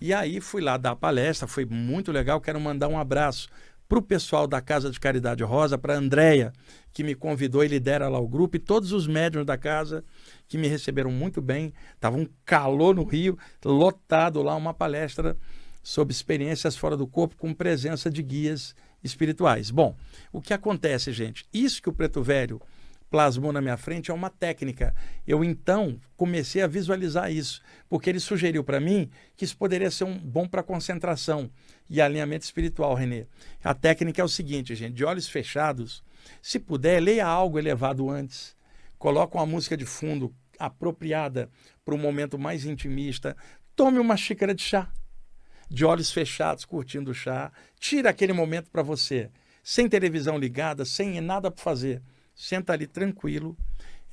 [0.00, 2.40] E aí fui lá dar a palestra, foi muito legal.
[2.40, 3.50] Quero mandar um abraço
[3.88, 6.52] para o pessoal da Casa de Caridade Rosa, para a Andréia,
[6.92, 10.04] que me convidou e lidera lá o grupo, e todos os médiums da casa
[10.48, 11.72] que me receberam muito bem.
[11.94, 15.36] Estava um calor no Rio, lotado lá, uma palestra
[15.82, 19.70] sobre experiências fora do corpo com presença de guias espirituais.
[19.70, 19.94] Bom,
[20.32, 21.44] o que acontece, gente?
[21.52, 22.60] Isso que o Preto Velho
[23.10, 24.94] plasmou na minha frente é uma técnica.
[25.26, 30.04] Eu então comecei a visualizar isso, porque ele sugeriu para mim que isso poderia ser
[30.04, 31.50] um bom para concentração
[31.88, 33.26] e alinhamento espiritual, Renê.
[33.62, 36.02] A técnica é o seguinte, gente, de olhos fechados,
[36.40, 38.56] se puder, leia algo elevado antes.
[38.98, 41.50] Coloca uma música de fundo apropriada
[41.84, 43.36] para um momento mais intimista.
[43.76, 44.90] Tome uma xícara de chá,
[45.68, 47.52] de olhos fechados, curtindo o chá.
[47.78, 49.30] Tira aquele momento para você,
[49.62, 52.02] sem televisão ligada, sem nada para fazer.
[52.34, 53.56] Senta ali tranquilo,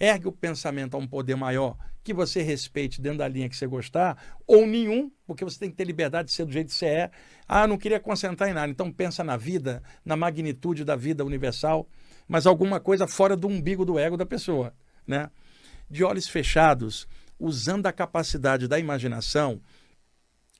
[0.01, 3.67] ergue o pensamento a um poder maior que você respeite dentro da linha que você
[3.67, 6.87] gostar, ou nenhum, porque você tem que ter liberdade de ser do jeito que você
[6.87, 7.11] é.
[7.47, 8.71] Ah, não queria concentrar em nada.
[8.71, 11.87] Então pensa na vida, na magnitude da vida universal,
[12.27, 14.73] mas alguma coisa fora do umbigo do ego da pessoa,
[15.05, 15.29] né?
[15.87, 17.07] De olhos fechados,
[17.39, 19.61] usando a capacidade da imaginação,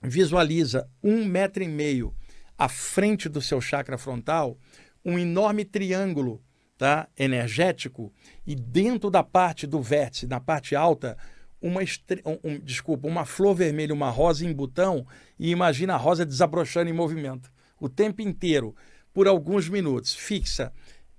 [0.03, 2.13] visualiza um metro e meio
[2.55, 4.55] à frente do seu chakra frontal,
[5.03, 6.39] um enorme triângulo
[6.82, 8.11] tá, energético
[8.43, 11.15] e dentro da parte do vértice, na parte alta,
[11.61, 12.23] uma estre...
[12.25, 15.05] um, desculpa, uma flor vermelha, uma rosa em botão
[15.38, 18.75] e imagina a rosa desabrochando em movimento o tempo inteiro
[19.13, 20.15] por alguns minutos.
[20.15, 20.73] Fixa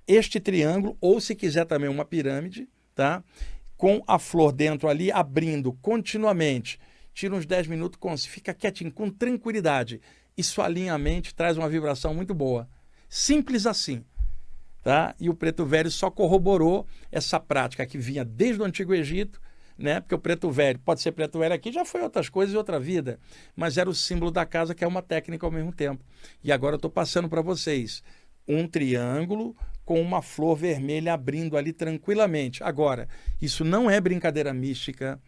[0.05, 3.23] este triângulo ou se quiser também uma pirâmide, tá?
[3.77, 6.81] Com a flor dentro ali abrindo continuamente.
[7.15, 10.01] Tira uns 10 minutos, fica quietinho, com tranquilidade.
[10.37, 12.69] Isso alinha a mente, traz uma vibração muito boa.
[13.09, 14.05] Simples assim.
[14.83, 15.15] Tá?
[15.21, 19.41] E o preto velho só corroborou essa prática que vinha desde o Antigo Egito,
[19.79, 20.01] né?
[20.01, 22.81] Porque o preto velho, pode ser preto velho aqui, já foi outras coisas e outra
[22.81, 23.19] vida,
[23.55, 26.05] mas era o símbolo da casa que é uma técnica ao mesmo tempo.
[26.43, 28.03] E agora eu estou passando para vocês
[28.47, 32.63] um triângulo com uma flor vermelha abrindo ali tranquilamente.
[32.63, 33.09] Agora,
[33.41, 35.21] isso não é brincadeira mística,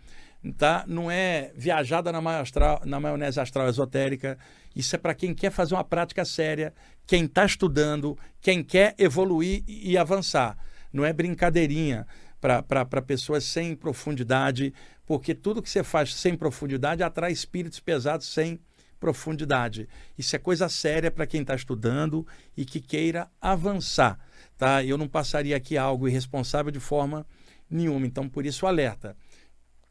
[0.53, 0.85] tá?
[0.87, 4.39] Não é viajada na, astral, na maionese astral esotérica.
[4.75, 6.75] Isso é para quem quer fazer uma prática séria,
[7.07, 10.57] quem está estudando, quem quer evoluir e avançar.
[10.93, 12.07] Não é brincadeirinha
[12.41, 14.75] para pessoas sem profundidade,
[15.07, 18.61] porque tudo que você faz sem profundidade atrai espíritos pesados sem
[19.01, 19.89] profundidade.
[20.17, 22.27] Isso é coisa séria para quem está estudando
[22.57, 24.19] e que queira avançar.
[24.57, 24.85] Tá?
[24.85, 27.27] Eu não passaria aqui algo irresponsável de forma
[27.69, 28.07] nenhuma.
[28.07, 29.17] Então, por isso, alerta.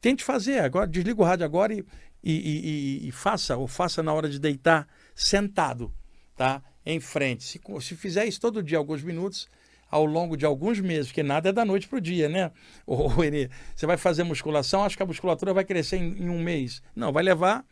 [0.03, 1.81] Tente fazer agora, desliga o rádio agora e,
[2.21, 4.85] e, e, e faça, ou faça na hora de deitar,
[5.15, 5.93] sentado,
[6.35, 6.61] tá?
[6.85, 7.45] Em frente.
[7.45, 9.47] Se, se fizer isso todo dia, alguns minutos,
[9.89, 12.51] ao longo de alguns meses, porque nada é da noite para o dia, né?
[12.85, 16.81] Ô, você vai fazer musculação, acho que a musculatura vai crescer em, em um mês.
[16.93, 17.65] Não, vai levar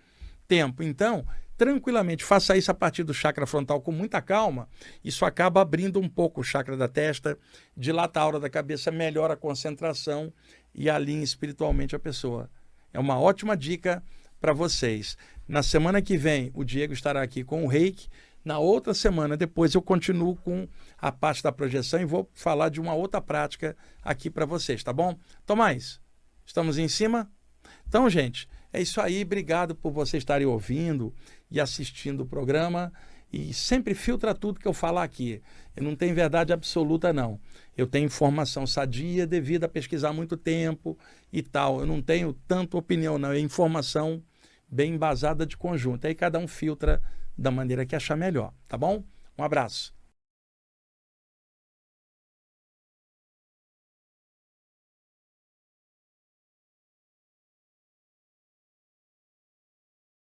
[0.47, 0.83] tempo.
[0.83, 1.27] Então,
[1.57, 4.69] tranquilamente, faça isso a partir do chakra frontal com muita calma.
[5.03, 7.37] Isso acaba abrindo um pouco o chakra da testa,
[7.75, 10.31] dilata a aura da cabeça, melhora a concentração
[10.73, 12.49] e alinha espiritualmente a pessoa.
[12.93, 14.03] É uma ótima dica
[14.39, 15.17] para vocês.
[15.47, 18.07] Na semana que vem, o Diego estará aqui com o reiki.
[18.43, 20.67] Na outra semana, depois, eu continuo com
[20.97, 24.91] a parte da projeção e vou falar de uma outra prática aqui para vocês, tá
[24.91, 25.15] bom?
[25.45, 26.01] Tomás,
[26.45, 27.29] estamos em cima?
[27.87, 29.21] Então, gente, é isso aí.
[29.21, 31.13] Obrigado por vocês estarem ouvindo
[31.51, 32.91] e assistindo o programa.
[33.31, 35.41] E sempre filtra tudo que eu falar aqui.
[35.79, 37.39] Não tem verdade absoluta, não.
[37.77, 40.97] Eu tenho informação sadia devido a pesquisar muito tempo
[41.31, 41.79] e tal.
[41.79, 43.31] Eu não tenho tanta opinião, não.
[43.31, 44.21] É informação
[44.69, 46.05] bem embasada de conjunto.
[46.05, 47.01] Aí cada um filtra
[47.37, 49.03] da maneira que achar melhor, tá bom?
[49.37, 49.93] Um abraço.